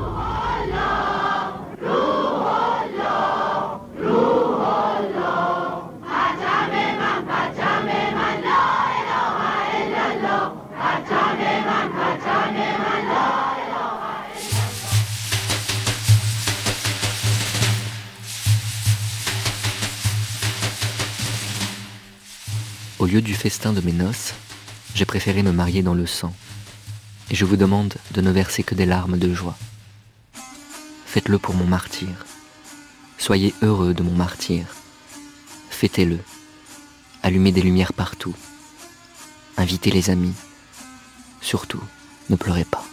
[23.10, 24.34] Lieu du festin de mes noces,
[24.94, 26.32] j'ai préféré me marier dans le sang.
[27.30, 29.58] Et je vous demande de ne verser que des larmes de joie.
[31.06, 32.08] Faites-le pour mon martyr.
[33.18, 34.64] Soyez heureux de mon martyr.
[35.70, 36.20] Fêtez-le.
[37.24, 38.34] Allumez des lumières partout.
[39.56, 40.34] Invitez les amis.
[41.40, 41.82] Surtout,
[42.28, 42.84] ne pleurez pas.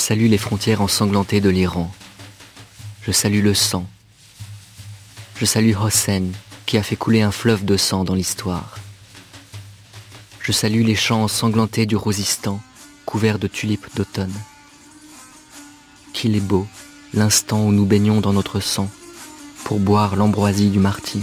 [0.00, 1.92] Salue les frontières ensanglantées de l'Iran.
[3.02, 3.86] Je salue le sang.
[5.36, 6.24] Je salue Hossein,
[6.66, 8.78] qui a fait couler un fleuve de sang dans l'histoire.
[10.40, 12.60] Je salue les champs ensanglantés du Rosistan,
[13.04, 14.34] couverts de tulipes d'automne.
[16.14, 16.66] Qu'il est beau,
[17.12, 18.90] l'instant où nous baignons dans notre sang,
[19.64, 21.22] pour boire l'ambroisie du martyr.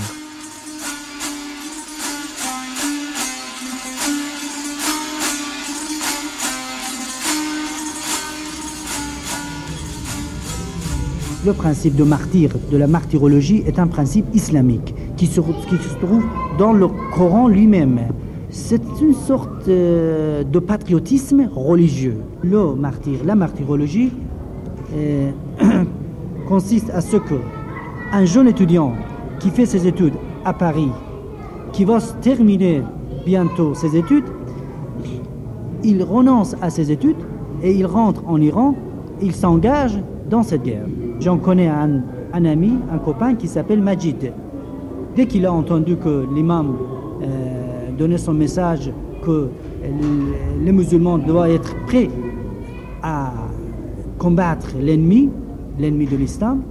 [11.47, 16.25] Le principe de martyr, de la martyrologie, est un principe islamique qui se, trouve
[16.57, 18.01] dans le Coran lui-même.
[18.49, 22.17] C'est une sorte euh, de patriotisme religieux.
[22.43, 24.11] Le martyr, la martyrologie,
[24.93, 25.31] euh,
[26.49, 27.35] consiste à ce que
[28.11, 28.91] un jeune étudiant
[29.39, 30.91] qui fait ses études à Paris,
[31.71, 32.81] qui va terminer
[33.25, 34.25] bientôt ses études,
[35.81, 37.23] il renonce à ses études
[37.63, 38.75] et il rentre en Iran,
[39.21, 39.97] il s'engage
[40.29, 40.87] dans cette guerre.
[41.19, 44.31] J'en connais un, ami, un copain qui s'appelle Majid.
[45.15, 46.75] Dès qu'il a entendu que l'imam
[47.21, 48.91] euh, donnait son message
[49.23, 49.49] que
[50.63, 52.09] les musulmans doivent être prêts
[53.01, 53.31] à
[54.19, 55.29] combattre l'ennemi,
[55.79, 56.61] l'ennemi de l'islam,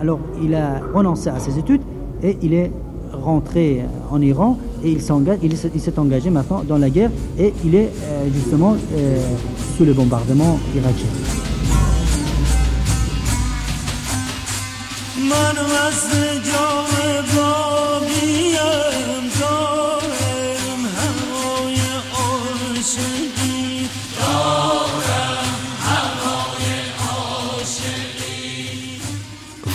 [0.00, 1.82] alors il a renoncé à ses études
[2.22, 2.70] et il est
[3.12, 8.28] rentré en Iran et il s'est engagé maintenant dans la guerre et il est euh,
[8.32, 9.18] justement euh,
[9.76, 11.43] sous le bombardement irakien.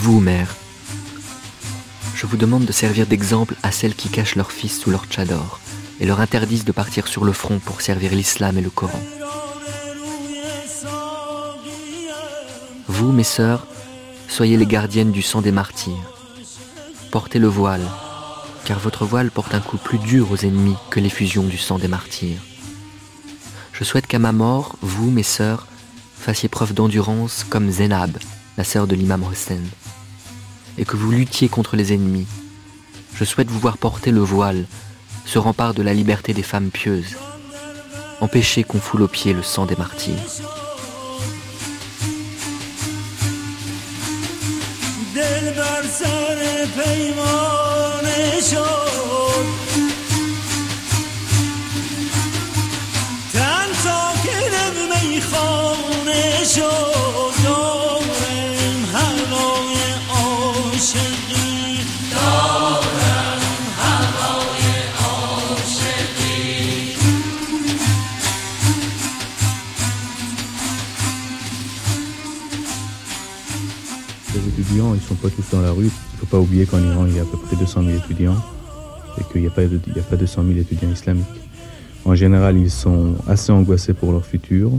[0.09, 0.55] Vous, mère,
[2.15, 5.59] je vous demande de servir d'exemple à celles qui cachent leurs fils sous leur tchador
[5.99, 8.99] et leur interdisent de partir sur le front pour servir l'islam et le Coran.
[12.87, 13.67] Vous, mes sœurs,
[14.29, 16.13] soyez les gardiennes du sang des martyrs.
[17.11, 17.85] Portez le voile,
[18.63, 21.89] car votre voile porte un coup plus dur aux ennemis que l'effusion du sang des
[21.89, 22.39] martyrs.
[23.73, 25.67] Je souhaite qu'à ma mort, vous, mes sœurs,
[26.17, 28.17] fassiez preuve d'endurance comme Zénab,
[28.57, 29.63] la sœur de l'imam Hossein
[30.77, 32.27] et que vous luttiez contre les ennemis.
[33.15, 34.65] Je souhaite vous voir porter le voile,
[35.25, 37.17] ce rempart de la liberté des femmes pieuses.
[38.21, 40.15] Empêchez qu'on foule aux pieds le sang des martyrs.
[45.89, 49.45] سر پیمانه شد.
[53.33, 54.75] تن ساکنم
[55.09, 56.98] میخانه شد.
[75.27, 75.83] Tous dans la rue.
[75.83, 77.97] Il ne faut pas oublier qu'en Iran, il y a à peu près 200 000
[77.97, 78.37] étudiants
[79.19, 81.25] et qu'il n'y a, pas de, a pas 200 000 étudiants islamiques.
[82.05, 84.71] En général, ils sont assez angoissés pour leur futur,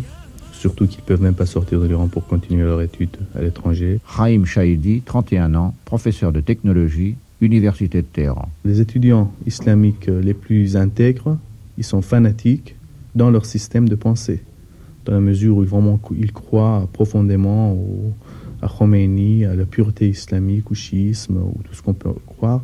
[0.53, 4.01] surtout qu'ils ne peuvent même pas sortir de l'Iran pour continuer leur études à l'étranger.
[4.19, 8.49] Haïm Shahidi, 31 ans, professeur de technologie, Université de Téhéran.
[8.65, 11.37] Les étudiants islamiques les plus intègres,
[11.79, 12.77] ils sont fanatiques
[13.15, 14.43] dans leur système de pensée,
[15.05, 18.13] dans la mesure où ils, vraiment, ils croient profondément au,
[18.63, 22.63] à Khomeini, à la pureté islamique, au chiisme, ou tout ce qu'on peut croire.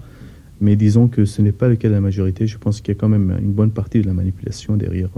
[0.61, 2.47] Mais disons que ce n'est pas le cas de la majorité.
[2.47, 5.11] Je pense qu'il y a quand même une bonne partie de la manipulation derrière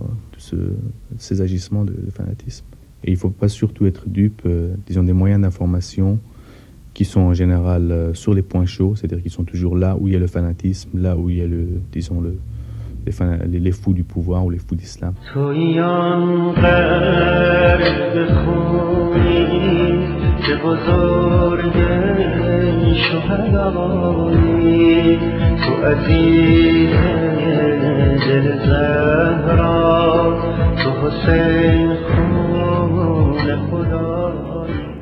[0.53, 0.71] euh,
[1.19, 2.64] ces agissements de, fanatisme.
[3.05, 6.19] Et il ne faut pas surtout être dupe, euh, disons, des moyens d'information
[6.95, 10.09] qui sont en général euh, sur les points chauds, c'est-à-dire qu'ils sont toujours là où
[10.09, 12.37] il y a le fanatisme, là où il y a le, disons, le,
[13.47, 15.14] les, fous du pouvoir ou les fous d'islam.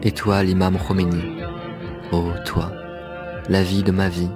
[0.03, 1.23] Et toi, l'imam Khomeini,
[2.12, 2.71] oh toi,
[3.49, 4.31] la vie de ma vie,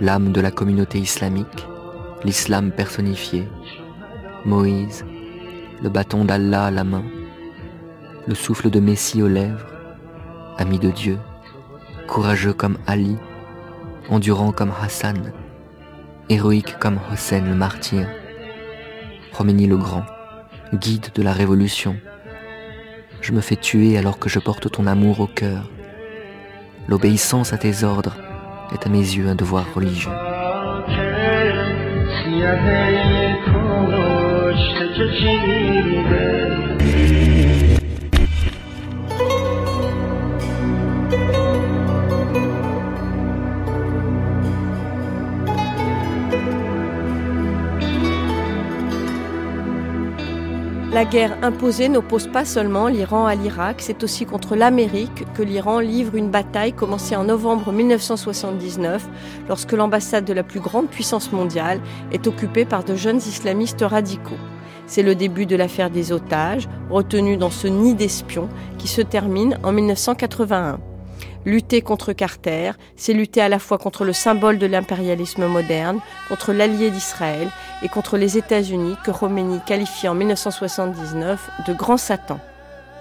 [0.00, 1.66] l'âme de la communauté islamique,
[2.24, 3.48] l'islam personnifié,
[4.44, 5.04] Moïse,
[5.82, 7.04] le bâton d'Allah à la main,
[8.26, 9.66] le souffle de Messie aux lèvres,
[10.58, 11.18] ami de Dieu,
[12.06, 13.16] courageux comme Ali,
[14.08, 15.32] endurant comme Hassan,
[16.28, 18.08] héroïque comme Hossein le martyr,
[19.36, 20.04] Khomeini le grand,
[20.74, 21.96] guide de la révolution.
[23.20, 25.70] Je me fais tuer alors que je porte ton amour au cœur.
[26.88, 28.16] L'obéissance à tes ordres
[28.72, 30.10] est à mes yeux un devoir religieux.
[32.42, 35.06] یده کشت که
[51.02, 55.80] La guerre imposée n'oppose pas seulement l'Iran à l'Irak, c'est aussi contre l'Amérique que l'Iran
[55.80, 59.08] livre une bataille commencée en novembre 1979,
[59.48, 61.80] lorsque l'ambassade de la plus grande puissance mondiale
[62.12, 64.38] est occupée par de jeunes islamistes radicaux.
[64.86, 68.48] C'est le début de l'affaire des otages, retenus dans ce nid d'espions,
[68.78, 70.91] qui se termine en 1981.
[71.44, 76.52] Lutter contre Carter, c'est lutter à la fois contre le symbole de l'impérialisme moderne, contre
[76.52, 77.48] l'allié d'Israël
[77.82, 82.38] et contre les États-Unis que Khomeini qualifie en 1979 de grand Satan.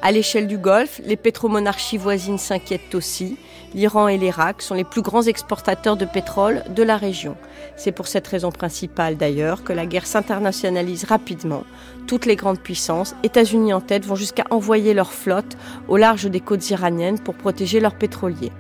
[0.04, 3.38] À l'échelle du Golfe, les pétromonarchies voisines s'inquiètent aussi.
[3.76, 7.38] L'Iran et l'Irak sont les plus grands exportateurs de pétrole de la région.
[7.76, 11.66] C'est pour cette raison principale d'ailleurs que la guerre s'internationalise rapidement.
[12.08, 15.56] Toutes les grandes puissances, États-Unis en tête, vont jusqu'à envoyer leur flotte
[15.88, 18.52] au large des côtes iraniennes pour protéger leurs pétroliers.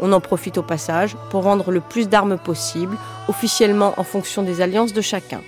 [0.00, 4.60] On en profite au passage pour vendre le plus d'armes possible, officiellement en fonction des
[4.60, 5.40] alliances de chacun.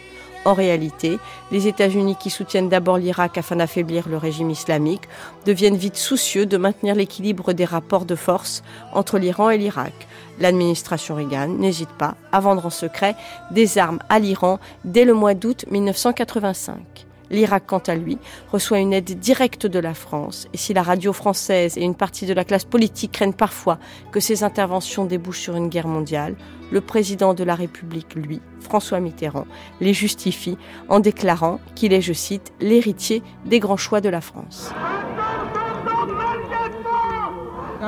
[0.47, 1.19] En réalité,
[1.51, 5.09] les États-Unis qui soutiennent d'abord l'Irak afin d'affaiblir le régime islamique
[5.45, 10.07] deviennent vite soucieux de maintenir l'équilibre des rapports de force entre l'Iran et l'Irak.
[10.39, 13.17] L'administration Reagan n'hésite pas à vendre en secret
[13.51, 17.06] des armes à l'Iran dès le mois d'août 1985.
[17.31, 18.19] L'Irak, quant à lui,
[18.53, 22.27] reçoit une aide directe de la France, et si la radio française et une partie
[22.27, 23.79] de la classe politique craignent parfois
[24.13, 26.37] que ces interventions débouchent sur une guerre mondiale,
[26.71, 29.47] le président de la République, lui, François Mitterrand,
[29.81, 30.59] les justifie
[30.89, 34.73] en déclarant qu'il est, je cite, l'héritier des grands choix de la France.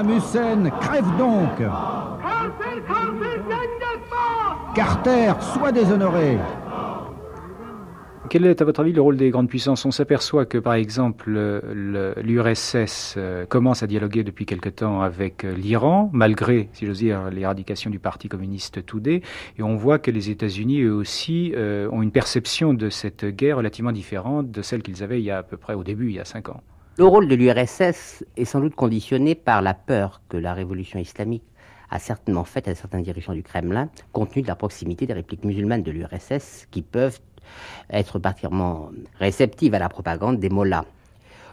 [0.09, 1.63] Hussein, crève donc.
[4.75, 6.39] Carter, sois déshonoré
[8.29, 9.85] quel est, à votre avis, le rôle des grandes puissances?
[9.85, 11.31] On s'aperçoit que, par exemple,
[12.23, 17.31] l'URSS euh, commence à dialoguer depuis quelque temps avec euh, l'Iran, malgré, si j'ose dire,
[17.31, 19.23] l'éradication du Parti communiste Toudé,
[19.59, 23.57] et on voit que les États-Unis, eux aussi, euh, ont une perception de cette guerre
[23.57, 26.17] relativement différente de celle qu'ils avaient il y a à peu près au début, il
[26.17, 26.63] y a cinq ans.
[26.99, 31.45] Le rôle de l'URSS est sans doute conditionné par la peur que la révolution islamique
[31.91, 35.45] a certainement faite à certains dirigeants du Kremlin, compte tenu de la proximité des répliques
[35.45, 37.21] musulmanes de l'URSS qui peuvent
[37.91, 40.85] être particulièrement réceptive à la propagande des mollahs.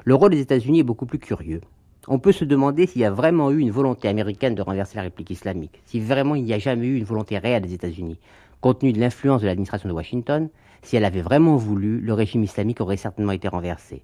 [0.03, 1.61] Le rôle des États-Unis est beaucoup plus curieux.
[2.07, 5.01] On peut se demander s'il y a vraiment eu une volonté américaine de renverser la
[5.01, 8.19] réplique islamique, si vraiment il n'y a jamais eu une volonté réelle des États-Unis.
[8.61, 10.49] Compte tenu de l'influence de l'administration de Washington,
[10.83, 14.03] si elle avait vraiment voulu, le régime islamique aurait certainement été renversé.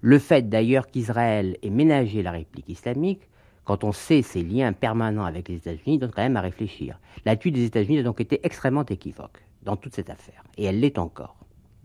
[0.00, 3.20] Le fait d'ailleurs qu'Israël ait ménagé la réplique islamique,
[3.64, 6.98] quand on sait ses liens permanents avec les États-Unis, donne quand même à réfléchir.
[7.24, 10.42] L'attitude des États-Unis a donc été extrêmement équivoque dans toute cette affaire.
[10.56, 11.36] Et elle l'est encore.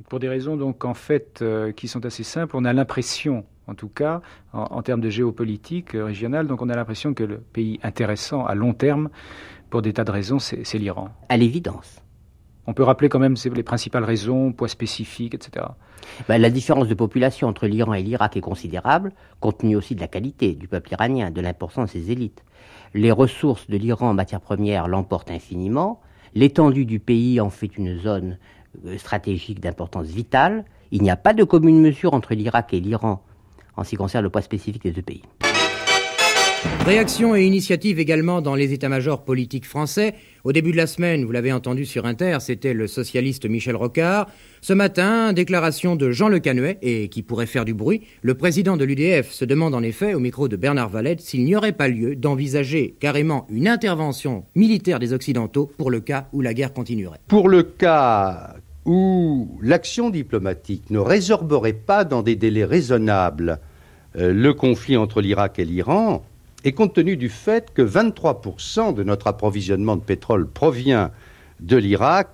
[0.07, 3.75] Pour des raisons donc en fait euh, qui sont assez simples, on a l'impression, en
[3.75, 4.21] tout cas,
[4.53, 8.55] en, termes de géopolitique euh, régionale, donc on a l'impression que le pays intéressant à
[8.55, 9.09] long terme,
[9.69, 11.09] pour des tas de raisons, c'est l'Iran.
[11.27, 12.01] À l'évidence.
[12.65, 15.65] On peut rappeler quand même les principales raisons, poids spécifiques, etc.
[16.27, 20.01] Ben, la différence de population entre l'Iran et l'Irak est considérable, compte tenu aussi de
[20.01, 22.43] la qualité du peuple iranien, de l'importance de ses élites.
[22.93, 25.99] Les ressources de l'Iran en matière première l'emportent infiniment.
[26.35, 28.37] L'étendue du pays en fait une zone
[28.85, 30.65] euh, stratégique d'importance vitale.
[30.91, 33.23] Il n'y a pas de commune mesure entre l'Irak et l'Iran
[33.75, 35.23] en ce qui concerne le poids spécifique des deux pays.
[36.85, 40.15] Réaction et initiative également dans les états-majors politiques français.
[40.43, 44.27] Au début de la semaine, vous l'avez entendu sur Inter, c'était le socialiste Michel Rocard.
[44.61, 48.01] Ce matin, déclaration de Jean Le Canuet, et qui pourrait faire du bruit.
[48.23, 51.55] Le président de l'UDF se demande en effet, au micro de Bernard Valette, s'il n'y
[51.55, 56.53] aurait pas lieu d'envisager carrément une intervention militaire des Occidentaux pour le cas où la
[56.53, 57.19] guerre continuerait.
[57.27, 58.55] Pour le cas
[58.85, 63.59] où l'action diplomatique ne résorberait pas dans des délais raisonnables
[64.15, 66.23] euh, le conflit entre l'Irak et l'Iran,
[66.63, 71.11] et compte tenu du fait que 23% de notre approvisionnement de pétrole provient
[71.59, 72.29] de l'Irak,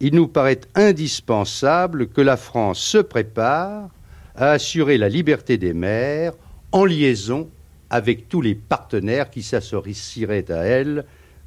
[0.00, 3.90] il nous paraît indispensable que la France se prépare
[4.34, 6.32] à assurer la liberté des mers
[6.72, 7.50] en liaison
[7.90, 11.04] avec tous les partenaires qui s'associeraient à elle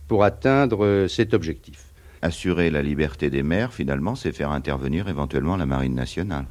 [0.07, 1.86] pour atteindre cet objectif.
[2.22, 6.45] Assurer la liberté des mers, finalement, c'est faire intervenir éventuellement la marine nationale.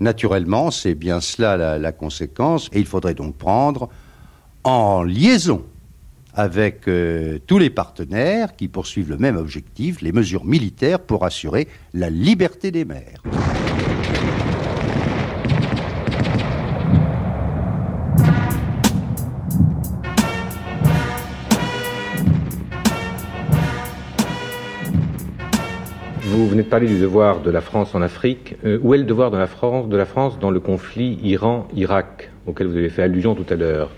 [0.00, 3.88] Naturellement, c'est bien cela la, la conséquence, et il faudrait donc prendre
[4.64, 5.64] en liaison
[6.34, 11.68] avec euh, tous les partenaires qui poursuivent le même objectif, les mesures militaires pour assurer
[11.92, 13.22] la liberté des mers.
[26.24, 28.56] Vous venez de parler du devoir de la France en Afrique.
[28.64, 32.30] Euh, où est le devoir de la France, de la France dans le conflit Iran-Irak,
[32.46, 33.90] auquel vous avez fait allusion tout à l'heure?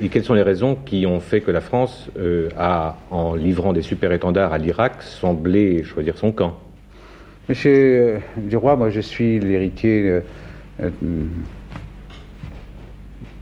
[0.00, 3.72] Et quelles sont les raisons qui ont fait que la France euh, a, en livrant
[3.72, 6.58] des super-étendards à l'Irak, semblé choisir son camp?
[7.48, 10.22] Monsieur euh, Duroy, moi je suis l'héritier
[10.80, 10.90] euh,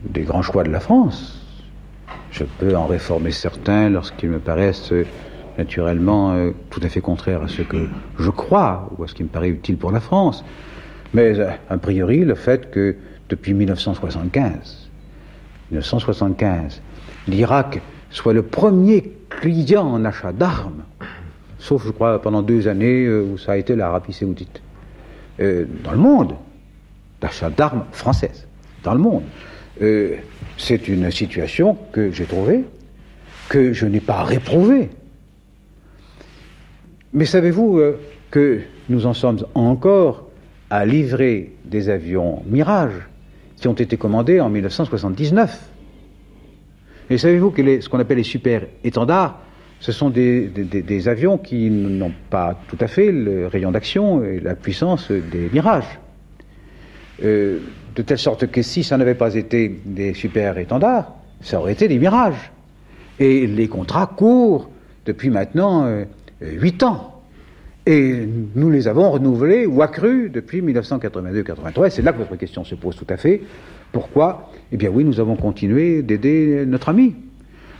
[0.03, 1.45] des grands choix de la France.
[2.31, 4.93] Je peux en réformer certains lorsqu'ils me paraissent
[5.57, 7.87] naturellement tout à fait contraires à ce que
[8.19, 10.45] je crois ou à ce qui me paraît utile pour la France.
[11.13, 11.33] Mais
[11.69, 12.95] a priori, le fait que
[13.29, 14.88] depuis 1975,
[15.71, 16.81] 1975,
[17.27, 20.83] l'Irak soit le premier client en achat d'armes,
[21.59, 24.61] sauf, je crois, pendant deux années euh, où ça a été l'Arabie saoudite,
[25.39, 26.35] euh, dans le monde,
[27.21, 28.47] d'achat d'armes françaises.
[28.83, 29.23] dans le monde.
[29.81, 30.15] Euh,
[30.57, 32.63] c'est une situation que j'ai trouvée,
[33.49, 34.89] que je n'ai pas réprouvée.
[37.13, 37.81] Mais savez-vous
[38.29, 40.29] que nous en sommes encore
[40.69, 43.09] à livrer des avions Mirage
[43.59, 45.69] qui ont été commandés en 1979
[47.09, 49.39] Et savez-vous que ce qu'on appelle les super étendards,
[49.79, 54.55] ce sont des, avions qui n'ont pas tout à fait le rayon d'action et la
[54.55, 55.99] puissance des Mirages.
[57.23, 57.59] Euh,
[57.95, 61.87] de telle sorte que si ça n'avait pas été des super étendards, ça aurait été
[61.87, 62.51] des Mirages.
[63.19, 64.69] Et les contrats courent
[65.05, 66.05] depuis maintenant euh,
[66.41, 67.18] huit ans.
[67.85, 71.89] Et nous les avons renouvelés ou accrus depuis 1982-83.
[71.89, 73.41] C'est là que votre question se pose tout à fait.
[73.91, 74.51] Pourquoi?
[74.71, 77.15] Eh bien oui, nous avons continué d'aider notre ami.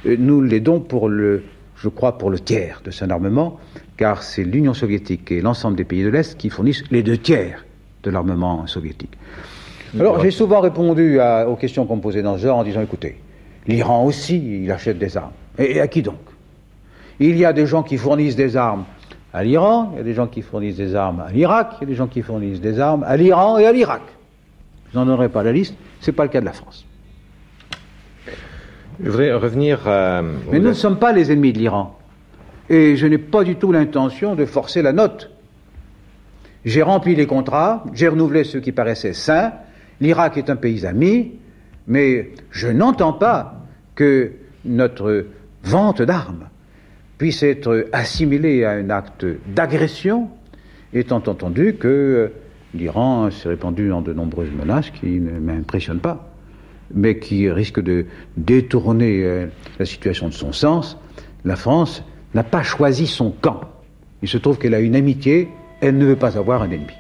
[0.06, 1.44] Euh, nous l'aidons pour le,
[1.76, 3.60] je crois, pour le tiers de son armement,
[3.98, 7.66] car c'est l'Union soviétique et l'ensemble des pays de l'Est qui fournissent les deux tiers
[8.04, 9.18] de l'armement soviétique.
[10.00, 13.18] Alors j'ai souvent répondu aux questions qu'on me posait dans ce genre en disant, écoutez,
[13.68, 15.32] l'Iran aussi, il achète des armes.
[15.58, 16.20] et à qui donc?
[17.20, 18.86] Il y a des gens qui fournissent des armes
[19.34, 21.84] à l'Iran, il y a des gens qui fournissent des armes à l'Irak, il y
[21.84, 24.02] a des gens qui fournissent des armes à l'Iran et à l'Irak.
[24.92, 26.86] Je n'en donnerai pas la liste, ce n'est pas le cas de la France.
[29.02, 30.22] Je voudrais revenir à...
[30.52, 31.98] Mais nous ne sommes pas les ennemis de l'Iran.
[32.70, 35.32] Et je n'ai pas du tout l'intention de forcer la note.
[36.66, 39.54] J'ai rempli les contrats, j'ai renouvelé ceux qui paraissaient sains.
[40.02, 41.34] L'Irak est un pays ami,
[41.88, 43.66] mais je n'entends pas
[43.96, 44.34] que
[44.66, 45.26] notre
[45.64, 46.50] vente d'armes
[47.20, 50.30] puisse être assimilé à un acte d'agression,
[50.94, 52.28] étant entendu que euh,
[52.74, 56.34] l'Iran s'est répandu dans de nombreuses menaces qui ne m'impressionnent pas,
[56.92, 58.06] mais qui risquent de
[58.38, 59.48] détourner euh,
[59.78, 60.98] la situation de son sens.
[61.44, 62.04] La France
[62.34, 63.62] n'a pas choisi son camp.
[64.22, 65.50] Il se trouve qu'elle a une amitié,
[65.82, 66.94] elle ne veut pas avoir un ennemi.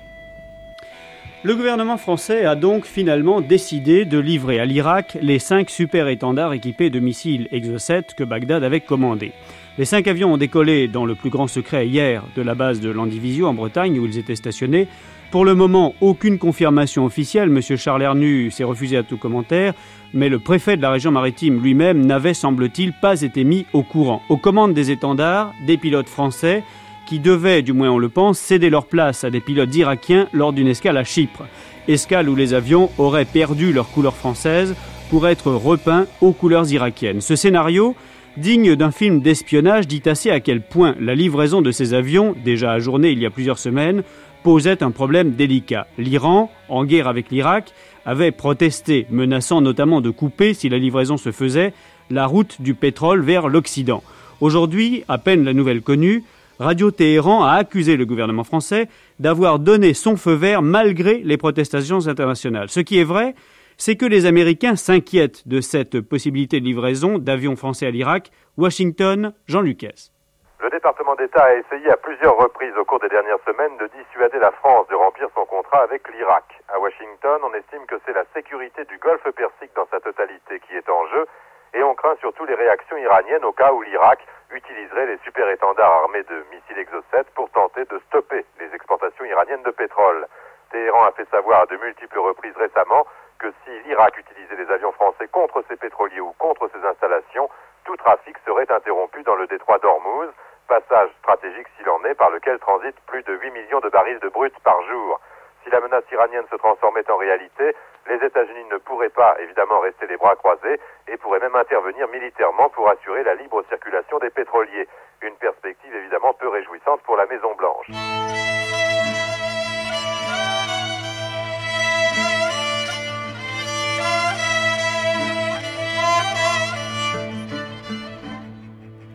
[1.44, 6.90] Le gouvernement français a donc finalement décidé de livrer à l'Irak les cinq super-étendards équipés
[6.90, 9.32] de missiles Exocet que Bagdad avait commandés.
[9.80, 12.90] Les cinq avions ont décollé dans le plus grand secret hier de la base de
[12.90, 14.90] Landivisio en Bretagne où ils étaient stationnés.
[15.32, 17.48] Pour le moment, aucune confirmation officielle.
[17.48, 17.78] M.
[17.78, 19.74] Charles Hernu s'est refusé à tout commentaire,
[20.14, 24.22] mais le préfet de la région maritime lui-même n'avait, semble-t-il, pas été mis au courant.
[24.28, 26.62] Aux commandes des étendards, des pilotes français
[27.08, 30.52] qui devaient, du moins on le pense, céder leur place à des pilotes irakiens lors
[30.52, 31.46] d'une escale à Chypre.
[31.88, 34.76] Escale où les avions auraient perdu leur couleur française
[35.10, 37.22] pour être repeints aux couleurs irakiennes.
[37.22, 37.96] Ce scénario
[38.38, 42.72] digne d'un film d'espionnage, dit assez à quel point la livraison de ces avions, déjà
[42.72, 44.04] ajournée il y a plusieurs semaines,
[44.44, 45.88] posait un problème délicat.
[45.98, 47.74] L'Iran, en guerre avec l'Irak,
[48.06, 51.74] avait protesté, menaçant notamment de couper, si la livraison se faisait,
[52.10, 54.04] la route du pétrole vers l'Occident.
[54.42, 56.24] Aujourd'hui, à peine la nouvelle connue,
[56.60, 62.08] Radio Téhéran a accusé le gouvernement français d'avoir donné son feu vert malgré les protestations
[62.08, 62.70] internationales.
[62.70, 63.34] Ce qui est vrai,
[63.80, 68.30] c'est que les Américains s'inquiètent de cette possibilité de livraison d'avions français à l'Irak.
[68.58, 70.12] Washington, Jean Lucas.
[70.60, 74.38] Le département d'État a essayé à plusieurs reprises au cours des dernières semaines de dissuader
[74.40, 76.44] la France de remplir son contrat avec l'Irak.
[76.68, 80.76] À Washington, on estime que c'est la sécurité du golfe Persique dans sa totalité qui
[80.76, 81.26] est en jeu
[81.74, 84.20] et on craint surtout les réactions iraniennes au cas où l'Irak
[84.52, 89.72] utiliserait les super-étendards armés de missiles Exocet pour tenter de stopper les exportations iraniennes de
[89.72, 90.28] pétrole.
[90.70, 93.08] Téhéran a fait savoir à de multiples reprises récemment
[93.40, 97.50] que si l'Irak utilisait des avions français contre ses pétroliers ou contre ses installations,
[97.86, 100.30] tout trafic serait interrompu dans le détroit d'Ormuz,
[100.68, 104.30] passage stratégique s'il en est, par lequel transitent plus de 8 millions de barils de
[104.30, 105.20] brut par jour.
[105.64, 107.76] Si la menace iranienne se transformait en réalité,
[108.08, 112.70] les États-Unis ne pourraient pas évidemment rester les bras croisés et pourraient même intervenir militairement
[112.70, 114.88] pour assurer la libre circulation des pétroliers.
[115.22, 117.54] Une perspective évidemment peu réjouissante pour la Maison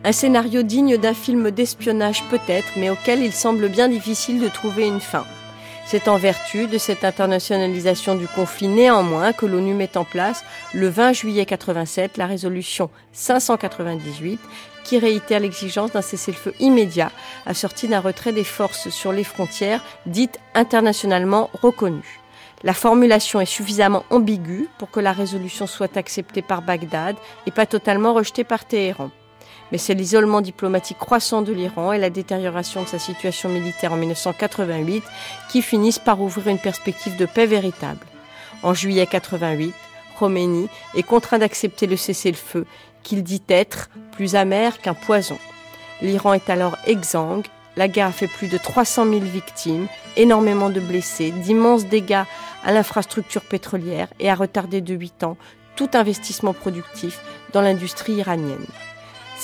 [0.07, 4.85] Un scénario digne d'un film d'espionnage peut-être, mais auquel il semble bien difficile de trouver
[4.85, 5.25] une fin.
[5.87, 10.45] C'est en vertu de cette internationalisation du conflit néanmoins que l'ONU met en place
[10.75, 14.39] le 20 juillet 87 la résolution 598
[14.83, 17.11] qui réitère l'exigence d'un cessez-le-feu immédiat
[17.47, 22.19] assorti d'un retrait des forces sur les frontières dites internationalement reconnues.
[22.61, 27.15] La formulation est suffisamment ambiguë pour que la résolution soit acceptée par Bagdad
[27.47, 29.09] et pas totalement rejetée par Téhéran
[29.75, 33.97] mais c'est l'isolement diplomatique croissant de l'Iran et la détérioration de sa situation militaire en
[33.97, 35.03] 1988
[35.49, 37.99] qui finissent par ouvrir une perspective de paix véritable.
[38.63, 39.73] En juillet 88,
[40.17, 42.65] Khomeini est contraint d'accepter le cessez-le-feu
[43.03, 45.37] qu'il dit être plus amer qu'un poison.
[46.01, 47.43] L'Iran est alors exsangue,
[47.75, 52.23] La guerre a fait plus de 300 000 victimes, énormément de blessés, d'immenses dégâts
[52.63, 55.35] à l'infrastructure pétrolière et a retardé de 8 ans
[55.75, 57.19] tout investissement productif
[57.51, 58.65] dans l'industrie iranienne.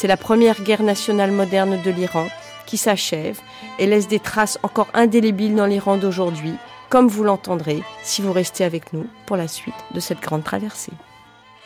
[0.02, 2.26] C'est la première guerre nationale moderne de l'Iran
[2.66, 3.40] qui s'achève
[3.78, 6.56] et laisse des traces encore indélébiles dans l'Iran d'aujourd'hui,
[6.90, 10.94] comme vous l'entendrez si vous restez avec nous pour la suite de cette grande traversée.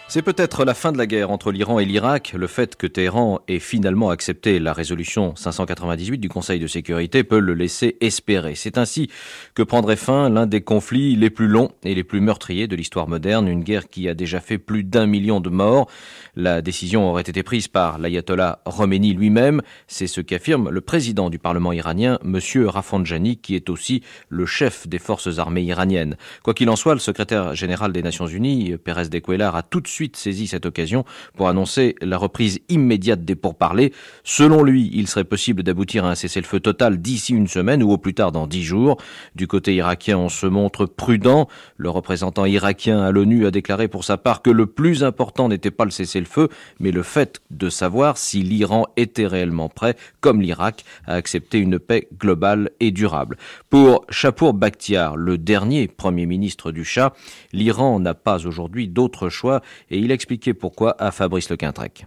[0.08, 2.34] C'est peut-être la fin de la guerre entre l'Iran et l'Irak.
[2.38, 7.40] Le fait que Téhéran ait finalement accepté la résolution 598 du Conseil de sécurité peut
[7.40, 8.54] le laisser espérer.
[8.54, 9.10] C'est ainsi
[9.56, 13.08] que prendrait fin l'un des conflits les plus longs et les plus meurtriers de l'histoire
[13.08, 15.90] moderne, une guerre qui a déjà fait plus d'un million de morts.
[16.36, 19.64] La décision aurait été prise par l'ayatollah Khomeini lui-même.
[19.88, 22.40] C'est ce qu'affirme le président du Parlement iranien, M.
[22.68, 26.16] Rafsanjani, qui est aussi le chef des forces armées iraniennes.
[26.44, 29.88] Quoi qu'il en soit, le secrétaire général des Nations Unies, Pérez de a tout de
[29.96, 31.06] suite saisi cette occasion
[31.38, 33.94] pour annoncer la reprise immédiate des pourparlers.
[34.26, 37.98] Selon lui, il serait possible d'aboutir à un cessez-le-feu total d'ici une semaine ou au
[37.98, 38.98] plus tard dans dix jours.
[39.36, 41.48] Du côté irakien, on se montre prudent.
[41.78, 45.72] Le représentant irakien à l'ONU a déclaré pour sa part que le plus important n'était
[45.72, 46.50] pas le cessez-le-feu,
[46.82, 51.80] mais le fait de savoir si l'Iran était réellement prêt, comme l'Irak, à accepter une
[51.80, 53.38] paix globale et durable.
[53.70, 57.14] Pour Chapour Bakhtiar, le dernier premier ministre du Shah,
[57.54, 62.06] l'Iran n'a pas aujourd'hui d'autre choix et il expliquait pourquoi à Fabrice Lequintrec.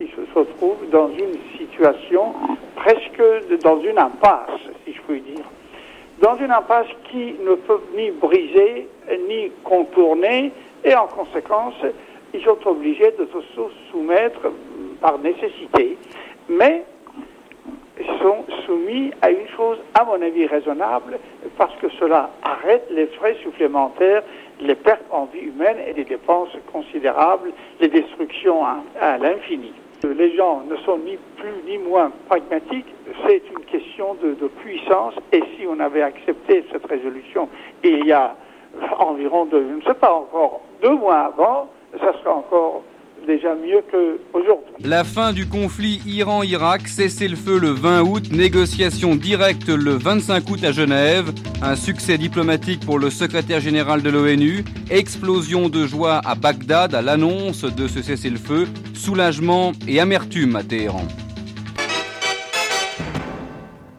[0.00, 2.34] Il se retrouve dans une situation
[2.76, 3.22] presque
[3.62, 5.44] dans une impasse, si je puis dire.
[6.20, 8.88] Dans une impasse qui ne peut ni briser,
[9.28, 10.52] ni contourner,
[10.84, 11.74] et en conséquence,
[12.34, 14.52] ils sont obligés de se soumettre
[15.00, 15.96] par nécessité,
[16.48, 16.84] mais
[18.20, 21.18] sont soumis à une chose, à mon avis, raisonnable,
[21.56, 24.22] parce que cela arrête les frais supplémentaires
[24.60, 29.72] les pertes en vie humaine et des dépenses considérables, les destructions à, l'infini.
[30.04, 32.86] Les gens ne sont ni plus ni moins pragmatiques,
[33.26, 37.48] c'est une question de, puissance et si on avait accepté cette résolution
[37.82, 38.36] il y a
[38.98, 42.82] environ, deux, je ne sais pas encore, deux mois avant, ça serait encore
[43.28, 44.74] déjà mieux qu'aujourd'hui.
[44.82, 50.48] La fin du conflit Iran-Irak, cessez le feu le 20 août, négociation directe le 25
[50.48, 51.30] août à Genève,
[51.62, 57.02] un succès diplomatique pour le secrétaire général de l'ONU, explosion de joie à Bagdad à
[57.02, 61.06] l'annonce de ce cessez-le-feu, soulagement et amertume à Téhéran.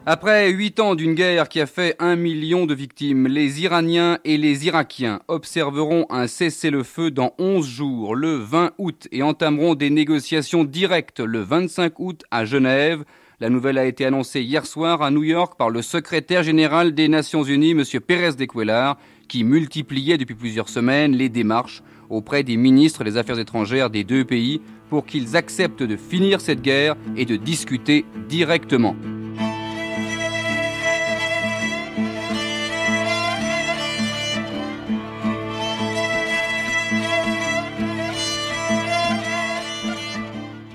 [0.06, 4.38] Après huit ans d'une guerre qui a fait un million de victimes, les Iraniens et
[4.38, 10.64] les Irakiens observeront un cessez-le-feu dans 11 jours, le 20 août, et entameront des négociations
[10.64, 13.04] directes le 25 août à Genève.
[13.40, 17.08] La nouvelle a été annoncée hier soir à New York par le secrétaire général des
[17.08, 17.84] Nations Unies, M.
[18.00, 18.96] Pérez de Cuellar,
[19.28, 24.24] qui multipliait depuis plusieurs semaines les démarches auprès des ministres des Affaires étrangères des deux
[24.24, 28.96] pays pour qu'ils acceptent de finir cette guerre et de discuter directement.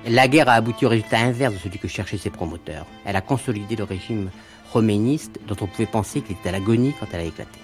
[0.07, 2.85] La guerre a abouti au résultat inverse de celui que cherchaient ses promoteurs.
[3.05, 4.29] Elle a consolidé le régime
[4.71, 7.57] roméniste dont on pouvait penser qu'il était à l'agonie quand elle a éclaté.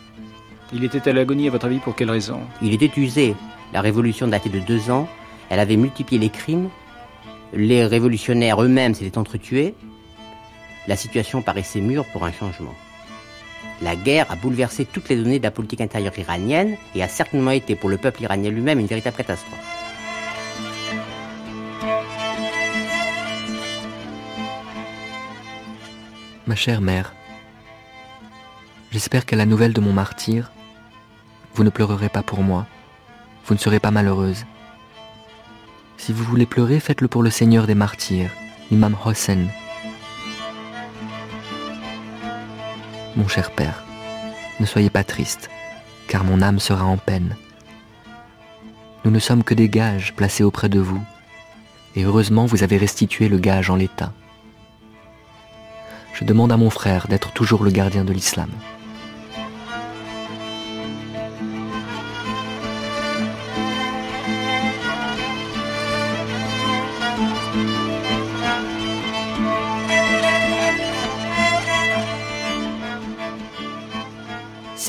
[0.73, 2.39] Il était à l'agonie, à votre avis, pour quelle raison?
[2.63, 3.35] Il était usé.
[3.73, 5.07] La révolution datait de deux ans.
[5.49, 6.69] Elle avait multiplié les crimes.
[7.53, 9.75] Les révolutionnaires eux-mêmes s'étaient entretués.
[10.87, 12.73] La situation paraissait mûre pour un changement.
[13.83, 17.51] La guerre a bouleversé toutes les données de la politique intérieure iranienne et a certainement
[17.51, 19.80] été pour le peuple iranien lui-même une véritable catastrophe.
[26.47, 27.13] Ma chère mère.
[28.91, 30.51] J'espère qu'à la nouvelle de mon martyr,
[31.53, 32.65] vous ne pleurerez pas pour moi,
[33.45, 34.45] vous ne serez pas malheureuse.
[35.97, 38.31] Si vous voulez pleurer, faites-le pour le Seigneur des martyrs,
[38.71, 39.47] Imam Hossein.
[43.15, 43.83] Mon cher père,
[44.59, 45.49] ne soyez pas triste,
[46.07, 47.35] car mon âme sera en peine.
[49.05, 51.01] Nous ne sommes que des gages placés auprès de vous,
[51.95, 54.13] et heureusement vous avez restitué le gage en l'état
[56.21, 58.49] je demande à mon frère d'être toujours le gardien de l'islam.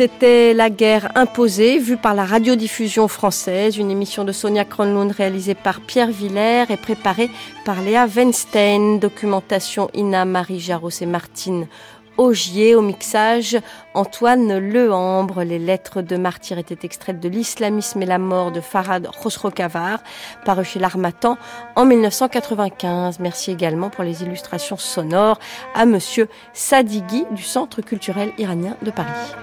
[0.02, 5.54] C'était La guerre imposée, vue par la radiodiffusion française, une émission de Sonia Kronlund réalisée
[5.54, 7.30] par Pierre Villers et préparée
[7.64, 11.68] par Léa Weinstein, documentation Ina, Marie Jarros et Martine
[12.17, 13.59] Augier, au mixage
[13.93, 15.43] Antoine Lehambre.
[15.43, 19.99] Les lettres de martyr étaient extraites de L'islamisme et la mort de Farad Khosrokavar,
[20.43, 21.37] paru chez l'Armatan
[21.75, 23.19] en 1995.
[23.19, 25.39] Merci également pour les illustrations sonores
[25.75, 29.35] à monsieur Sadigui du Centre culturel iranien de Paris.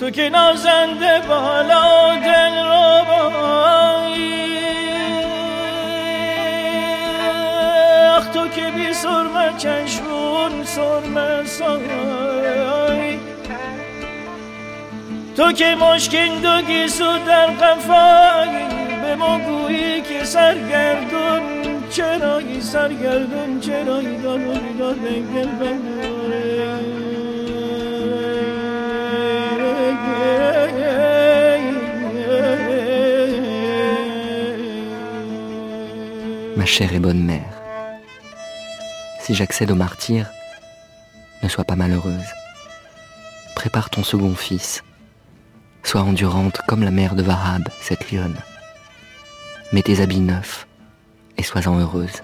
[0.00, 4.11] تو که نازنده بالا دل اخ
[9.03, 11.79] سرمه چشمون سرمه سای
[15.37, 18.65] تو که مشکین دو گیسو در قفایی
[19.01, 21.41] به ما گویی که سرگردون
[21.89, 26.03] چرایی سرگردون چرایی دارو دار بگل بگل
[36.55, 37.62] ma chère et bonne mère.
[39.23, 40.29] Si j'accède au martyr,
[41.43, 42.27] ne sois pas malheureuse.
[43.55, 44.83] Prépare ton second fils.
[45.81, 48.35] Sois endurante comme la mère de Varab, cette lionne.
[49.71, 50.67] Mets tes habits neufs
[51.37, 52.21] et sois-en heureuse.